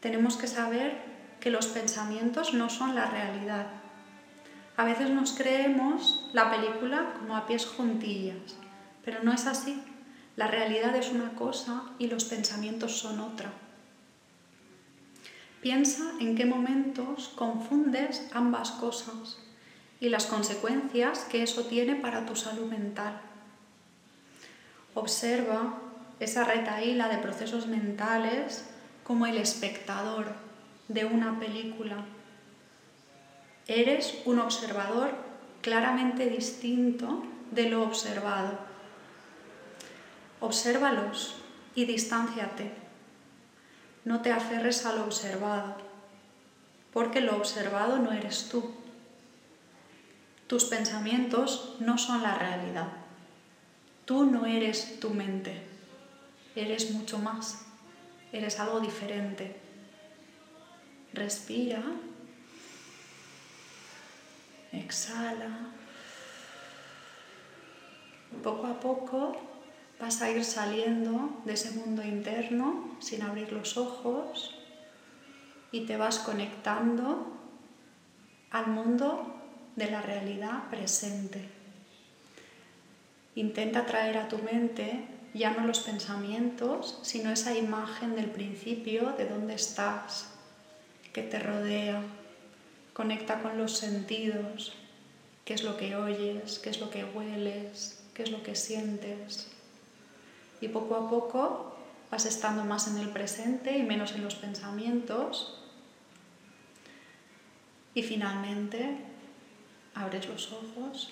[0.00, 3.66] Tenemos que saber que los pensamientos no son la realidad.
[4.82, 8.56] A veces nos creemos la película como a pies juntillas,
[9.04, 9.80] pero no es así.
[10.34, 13.52] La realidad es una cosa y los pensamientos son otra.
[15.60, 19.38] Piensa en qué momentos confundes ambas cosas
[20.00, 23.20] y las consecuencias que eso tiene para tu salud mental.
[24.94, 25.78] Observa
[26.18, 28.68] esa retaíla de procesos mentales
[29.04, 30.32] como el espectador
[30.88, 32.04] de una película.
[33.68, 35.14] Eres un observador
[35.60, 38.58] claramente distinto de lo observado.
[40.40, 41.36] Obsérvalos
[41.74, 42.72] y distánciate.
[44.04, 45.76] No te aferres a lo observado,
[46.92, 48.74] porque lo observado no eres tú.
[50.48, 52.88] Tus pensamientos no son la realidad.
[54.04, 55.62] Tú no eres tu mente.
[56.56, 57.64] Eres mucho más.
[58.32, 59.56] Eres algo diferente.
[61.14, 61.82] Respira.
[64.72, 65.70] Exhala.
[68.42, 69.36] Poco a poco
[70.00, 74.58] vas a ir saliendo de ese mundo interno sin abrir los ojos
[75.70, 77.26] y te vas conectando
[78.50, 79.34] al mundo
[79.76, 81.48] de la realidad presente.
[83.34, 89.26] Intenta traer a tu mente ya no los pensamientos, sino esa imagen del principio de
[89.26, 90.26] dónde estás,
[91.12, 92.02] que te rodea.
[92.92, 94.74] Conecta con los sentidos,
[95.44, 99.48] qué es lo que oyes, qué es lo que hueles, qué es lo que sientes.
[100.60, 101.76] Y poco a poco
[102.10, 105.58] vas estando más en el presente y menos en los pensamientos.
[107.94, 108.96] Y finalmente
[109.94, 111.10] abres los ojos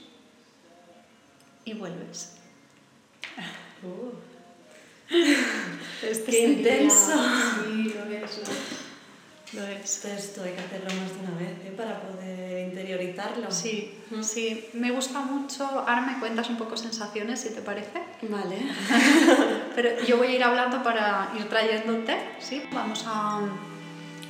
[1.65, 2.37] y vuelves.
[3.83, 4.13] Uh.
[6.03, 7.13] Este ¡Qué intenso!
[7.65, 8.41] Sí, lo es.
[9.53, 10.05] Lo es.
[10.05, 11.75] Esto hay que hacerlo más de una vez ¿eh?
[11.77, 13.51] para poder interiorizarlo.
[13.51, 14.69] Sí, sí.
[14.75, 15.65] Me gusta mucho.
[15.65, 18.01] Ahora me cuentas un poco sensaciones, si te parece.
[18.23, 18.57] Vale.
[19.75, 22.63] Pero yo voy a ir hablando para ir trayéndote, ¿sí?
[22.73, 23.41] Vamos a...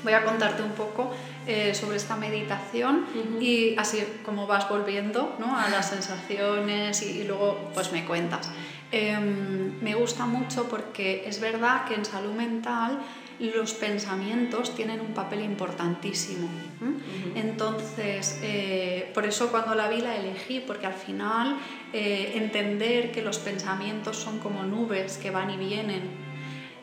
[0.03, 1.11] Voy a contarte un poco
[1.47, 3.05] eh, sobre esta meditación
[3.39, 5.59] y así como vas volviendo ¿no?
[5.59, 8.49] a las sensaciones y, y luego pues me cuentas.
[8.93, 12.99] Em, me gusta mucho porque es verdad que en salud mental
[13.41, 16.49] los pensamientos tienen un papel importantísimo.
[17.35, 21.57] Entonces, eh, por eso cuando la vi la elegí, porque al final
[21.93, 26.03] eh, entender que los pensamientos son como nubes que van y vienen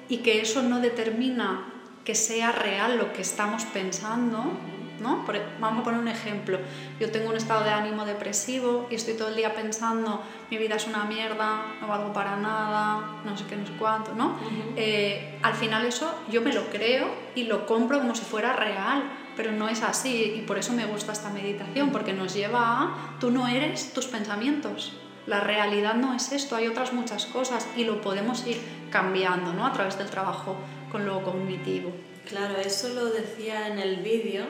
[0.10, 4.58] y que eso no determina que sea real lo que estamos pensando,
[5.00, 5.26] ¿no?
[5.34, 6.60] E, vamos a poner un ejemplo.
[7.00, 10.76] Yo tengo un estado de ánimo depresivo y estoy todo el día pensando, mi vida
[10.76, 14.38] es una mierda, no valgo para nada, no sé qué, no sé cuánto, ¿no?
[14.76, 19.04] Eh, al final eso yo me lo creo y lo compro como si fuera real,
[19.36, 23.18] pero no es así y por eso me gusta esta meditación, porque nos lleva a,
[23.20, 24.94] tú no eres tus pensamientos.
[25.28, 29.66] La realidad no es esto, hay otras muchas cosas y lo podemos ir cambiando ¿no?
[29.66, 30.56] a través del trabajo
[30.90, 31.92] con lo cognitivo.
[32.30, 34.46] Claro, eso lo decía en el vídeo,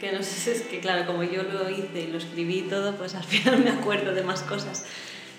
[0.00, 2.96] que no sé si es que, claro, como yo lo hice y lo escribí todo,
[2.96, 4.84] pues al final me acuerdo de más cosas,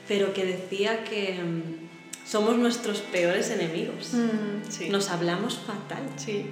[0.07, 4.13] pero que decía que mm, somos nuestros peores enemigos.
[4.13, 6.03] Mm, Nos hablamos fatal.
[6.15, 6.45] Sí,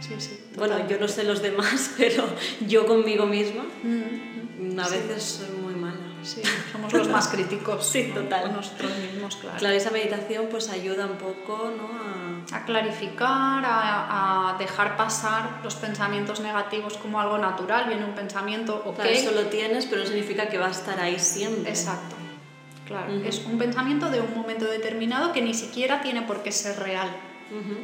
[0.00, 0.38] sí, sí.
[0.56, 2.24] Bueno, yo no sé los demás, pero
[2.66, 5.87] yo conmigo misma mm, a veces soy muy mala.
[6.28, 7.86] Sí, somos los más críticos.
[7.86, 8.42] sí, total.
[8.42, 9.58] Con nosotros mismos, claro.
[9.58, 11.86] Claro, esa meditación pues ayuda un poco ¿no?
[11.86, 17.86] a a clarificar, a, dejar pasar los pensamientos negativos como algo natural.
[17.88, 18.96] Viene un pensamiento, ok.
[18.96, 21.68] Claro, eso lo tienes, pero no significa que va a estar ahí siempre.
[21.68, 22.16] Exacto.
[22.86, 26.78] Claro, es un pensamiento de un momento determinado que ni siquiera tiene por qué ser
[26.78, 27.08] real.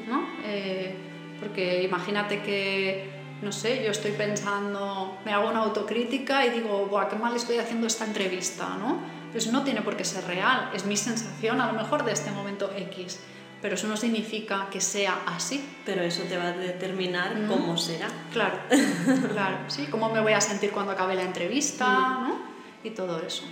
[0.08, 0.26] ¿no?
[0.44, 0.94] Eh,
[1.40, 3.10] porque imagínate que,
[3.42, 7.58] no sé, yo estoy pensando, me hago una autocrítica y digo, Buah, qué mal estoy
[7.58, 8.98] haciendo esta entrevista, ¿no?
[9.32, 12.30] Pues no tiene por qué ser real, es mi sensación a lo mejor de este
[12.30, 13.20] momento X
[13.64, 15.64] pero eso no significa que sea así.
[15.86, 17.46] Pero eso te va a determinar mm.
[17.48, 18.08] cómo será.
[18.30, 18.58] Claro,
[19.32, 22.28] claro, sí, cómo me voy a sentir cuando acabe la entrevista, mm.
[22.28, 22.38] ¿no?
[22.84, 23.44] Y todo eso.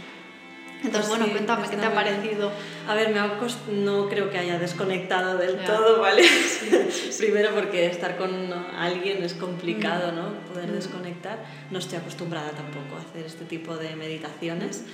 [0.85, 2.51] Entonces, bueno, cuéntame, ¿qué te ha parecido?
[2.89, 3.39] A ver, me ha
[3.71, 6.23] no creo que haya desconectado del todo, ¿vale?
[7.19, 10.17] Primero porque estar con alguien es complicado, mm.
[10.17, 10.33] ¿no?
[10.53, 11.45] Poder desconectar.
[11.71, 14.85] No estoy acostumbrada tampoco a hacer este tipo de meditaciones.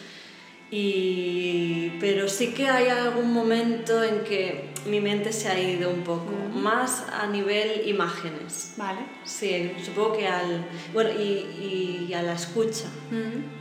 [0.70, 6.03] Y, pero sí que hay algún momento en que mi mente se ha ido un
[6.03, 8.74] poco, más a nivel imágenes.
[8.76, 9.01] Vale.
[9.24, 10.66] Sí, supongo que al.
[10.93, 12.84] Bueno, y, y a la escucha.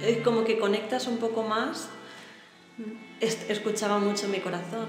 [0.01, 1.89] Es como que conectas un poco más.
[3.19, 4.88] Escuchaba mucho mi corazón.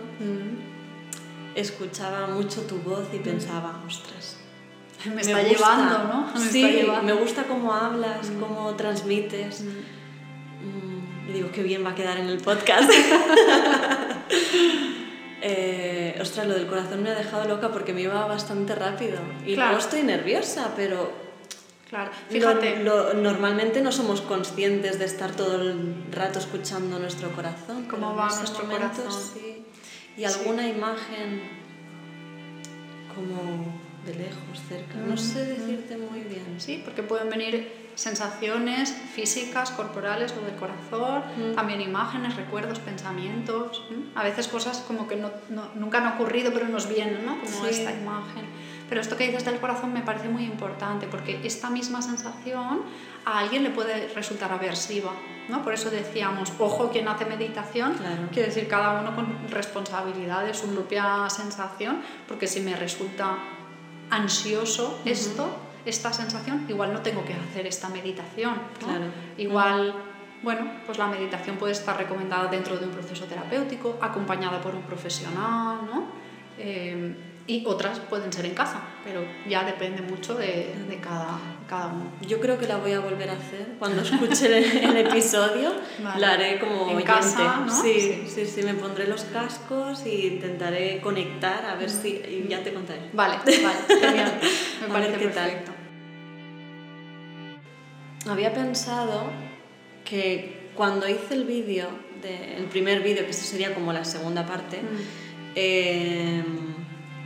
[1.55, 4.37] Escuchaba mucho tu voz y pensaba, ostras.
[5.05, 6.33] Me, está llevando, ¿no?
[6.35, 9.65] Me sí, me gusta cómo hablas, cómo transmites.
[11.29, 12.91] Y digo, qué bien va a quedar en el podcast.
[15.43, 19.19] eh, ostras, lo del corazón me ha dejado loca porque me iba bastante rápido.
[19.47, 19.73] Y claro.
[19.73, 21.28] no estoy nerviosa, pero...
[21.89, 22.85] Claro, fíjate.
[23.15, 27.87] normalmente no somos conscientes de estar todo el rato escuchando nuestro corazón.
[27.89, 29.11] ¿Cómo va nuestro corazón?
[29.11, 29.65] Sí.
[30.17, 31.43] Y alguna imagen
[33.15, 34.95] como de lejos, cerca.
[34.97, 36.57] No sé decirte muy bien.
[36.59, 41.55] Sí, porque pueden venir sensaciones físicas, corporales o del corazón, mm.
[41.57, 43.83] también imágenes, recuerdos, pensamientos,
[44.15, 45.33] a veces cosas como que no,
[45.75, 47.41] nunca han ocurrido pero nos vienen, ¿no?
[47.41, 48.45] como esta imagen.
[48.89, 52.83] Pero esto que dices del corazón me parece muy importante porque esta misma sensación
[53.25, 55.13] a alguien le puede resultar aversiva.
[55.49, 55.63] ¿no?
[55.63, 57.95] Por eso decíamos, ojo, quien hace meditación,
[58.33, 63.39] quiere decir cada uno con responsabilidad de su propia sensación, porque si me resulta
[64.11, 65.49] ansioso esto,
[65.85, 68.55] esta sensación, igual no tengo que hacer esta meditación.
[69.37, 69.95] Igual,
[70.43, 74.83] bueno, pues la meditación puede estar recomendada dentro de un proceso terapéutico, acompañada por un
[74.83, 76.07] profesional, ¿no?
[76.59, 77.15] Em,
[77.49, 82.13] Y otras pueden ser en casa, pero ya depende mucho de, de cada, cada uno.
[82.27, 85.73] Yo creo que la voy a volver a hacer cuando escuche el, el episodio.
[86.05, 86.21] Vale.
[86.21, 87.05] La haré como En oyente.
[87.05, 87.75] casa, ¿no?
[87.83, 88.23] sí, Sí.
[88.29, 92.73] sí, sí, me pondré los cascos y intentaré conectar a ver si y ya te
[92.75, 93.09] contaré.
[93.15, 94.33] Vale, vale, genial.
[94.83, 95.49] Me parece qué tal.
[95.51, 95.73] perfecto.
[98.31, 99.31] Había pensado
[100.05, 101.89] que cuando hice el vídeo,
[102.23, 104.87] de- el primer vídeo, que esto sería como la segunda parte, Mm.
[105.55, 106.45] eh,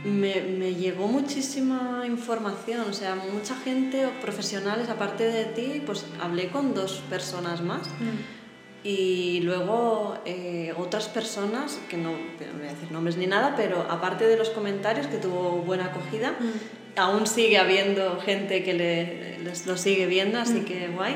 [0.05, 6.49] me, me llegó muchísima información, o sea, mucha gente profesionales aparte de ti, pues hablé
[6.49, 8.85] con dos personas más Mm.
[8.85, 13.81] y luego eh, otras personas, que no, no voy a decir nombres ni nada, pero
[13.89, 16.99] aparte de los comentarios, que tuvo buena acogida, Mm.
[16.99, 21.15] aún sigue habiendo gente que le, les lo sigue viendo, así que guay.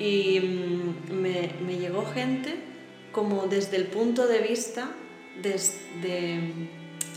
[0.00, 2.56] Y mm, me, me llegó gente
[3.12, 4.90] como desde el punto de vista
[5.40, 6.40] desde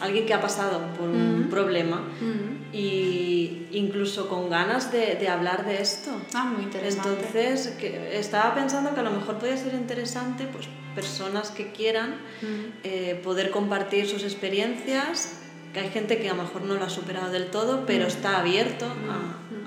[0.02, 1.50] alguien que ha pasado por un Mm.
[1.50, 2.74] problema Mm.
[2.76, 6.12] y incluso con ganas de, de hablar de esto.
[6.34, 7.10] Ah, muy interesante.
[7.10, 12.16] Entonces, que estaba pensando que a lo mejor podría ser interesante pues, personas que quieran
[12.42, 12.46] Mm.
[12.84, 15.38] eh, poder compartir sus experiencias,
[15.74, 18.40] que hay gente que a lo mejor no lo ha superado del todo, pero está
[18.40, 18.86] abierto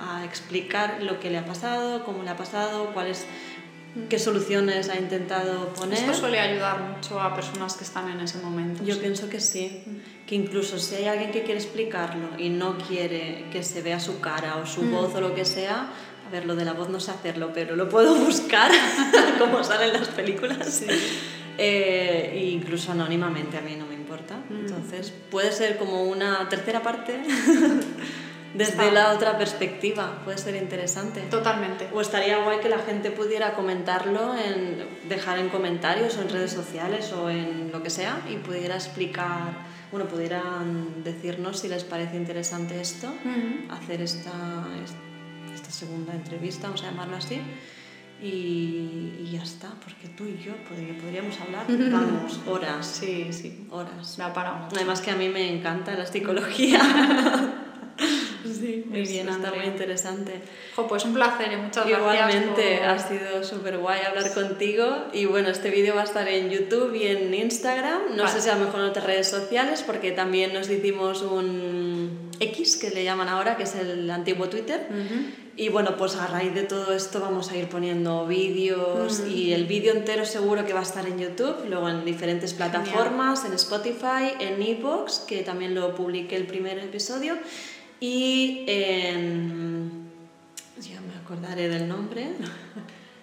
[0.01, 3.25] a, a explicar lo que le ha pasado, cómo le ha pasado, cuáles,
[4.11, 5.99] qué soluciones ha intentado poner.
[5.99, 8.85] Esto suele ayudar mucho a personas que están en ese momento.
[8.85, 9.01] Yo sí.
[9.01, 9.83] pienso que sí,
[10.27, 14.21] que incluso si hay alguien que quiere explicarlo y no quiere que se vea su
[14.21, 15.89] cara o su voz o lo que sea,
[16.27, 18.71] a ver, lo de la voz no sé hacerlo, pero lo puedo buscar
[19.39, 20.85] como salen las películas.
[21.57, 24.37] Eh, e incluso anónimamente, a mí no me importa.
[24.51, 27.21] Entonces puede ser como una tercera parte
[28.55, 28.91] desde Está.
[28.91, 31.21] la otra perspectiva, puede ser interesante.
[31.23, 31.89] Totalmente.
[31.93, 36.53] O estaría guay que la gente pudiera comentarlo, en, dejar en comentarios o en redes
[36.53, 42.17] sociales o en lo que sea y pudiera explicar, bueno, pudieran decirnos si les parece
[42.17, 43.13] interesante esto,
[43.71, 44.33] hacer esta,
[45.55, 47.41] esta segunda entrevista, vamos a llamarlo así.
[48.21, 48.27] Y,
[49.23, 53.67] y ya está, porque tú y yo podría- podríamos hablar, vamos, horas, Sí, sí.
[53.71, 54.17] horas.
[54.17, 54.75] Da para mucho.
[54.77, 56.81] Además que a mí me encanta la psicología.
[58.45, 60.41] sí, Muy bien, está muy interesante.
[60.75, 63.05] Jo, pues un placer y muchas Igualmente, gracias.
[63.05, 66.95] ha sido súper guay hablar contigo y bueno, este vídeo va a estar en YouTube
[66.95, 68.29] y en Instagram, no Vale.
[68.29, 72.77] sé si a lo mejor en otras redes sociales porque también nos hicimos un X,
[72.77, 74.89] que le llaman ahora, que es el antiguo Twitter.
[74.91, 75.45] Ujú.
[75.57, 79.67] Y bueno, pues a raíz de todo esto vamos a ir poniendo vídeos y el
[79.67, 84.35] vídeo entero seguro que va a estar en YouTube, luego en diferentes plataformas, en Spotify,
[84.41, 87.37] en Evox, que también lo publiqué el primer episodio,
[88.05, 90.11] y en...
[90.79, 92.29] Ya me acordaré del nombre.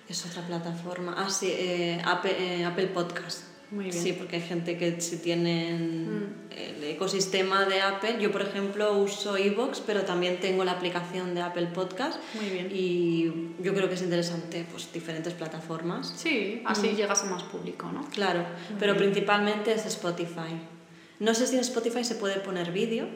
[0.10, 1.16] Es otra plataforma.
[1.18, 3.44] Ah, sí, eh, Apple, eh, Apple Podcast.
[3.70, 3.96] Muy bien.
[3.96, 9.38] Sí, porque hay gente que si tienen el ecosistema de Apple, yo por ejemplo uso
[9.38, 12.20] iVoox, pero también tengo la aplicación de Apple Podcast.
[12.34, 12.70] Muy bien.
[12.74, 16.14] Y yo creo que es interesante, pues diferentes plataformas.
[16.18, 18.04] Sí, así llegas a más público, ¿no?
[18.10, 18.44] Claro,
[18.78, 20.60] pero principalmente es Spotify.
[21.20, 23.08] No sé si en Spotify se puede poner vídeo,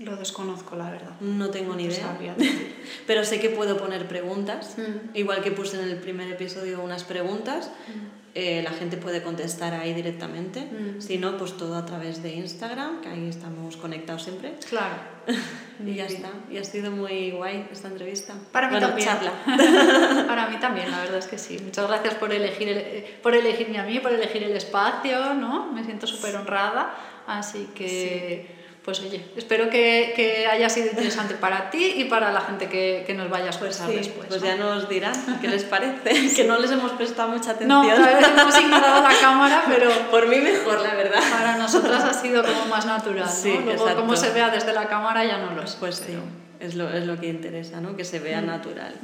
[0.00, 1.12] Lo desconozco, la verdad.
[1.20, 2.16] no tengo ni idea.
[3.06, 5.14] Pero sé que puedo poner preguntas, Mm.
[5.16, 8.20] igual que puse en el primer episodio unas preguntas, Mm.
[8.34, 10.60] eh, la gente puede contestar ahí directamente.
[10.62, 11.00] Mm.
[11.02, 14.54] Si no, pues todo a través de Instagram, que ahí estamos conectados siempre.
[14.68, 14.94] Claro.
[15.86, 16.30] y ya está.
[16.50, 18.32] Y ha sido muy guay esta entrevista.
[18.52, 19.06] Para mí bueno, también.
[19.08, 19.32] charla.
[20.26, 21.58] Para mí también, la verdad es que sí.
[21.62, 25.70] Muchas gracias por, elegir el- eh, por elegirme a mí, por elegir el espacio, ¿no?
[25.72, 26.94] Me siento súper honrada.
[27.26, 32.40] Así que, pues oye, espero que, que haya sido interesante para ti y para la
[32.40, 34.26] gente que, que nos vaya a escuchar Sí, después.
[34.28, 34.46] pues ¿no?
[34.46, 37.68] ya nos dirán qué les parece, que no les hemos prestado mucha atención.
[37.68, 41.20] No, otra vez hemos ignorado la cámara, pero Por mí mejor, la verdad.
[41.30, 43.30] para nosotras ha sido como más natural, ¿no?
[43.30, 44.00] Sí, Luego, exacto.
[44.00, 45.76] cómo se vea desde la cámara ya no lo sé.
[45.78, 46.22] Pues sí, pero-
[46.60, 47.96] es lo, es lo que interesa, ¿no?
[47.96, 48.94] Que se vea natural.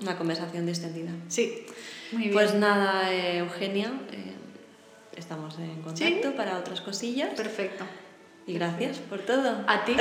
[0.00, 1.10] Una conversación distendida.
[1.28, 1.66] Sí,
[2.12, 2.32] muy bien.
[2.34, 4.34] Pues nada, eh, Eugenia, eh,
[5.16, 7.30] estamos en contacto para otras cosillas.
[7.36, 7.84] Perfecto.
[8.50, 9.62] Y gracias por todo.
[9.68, 9.96] A ti.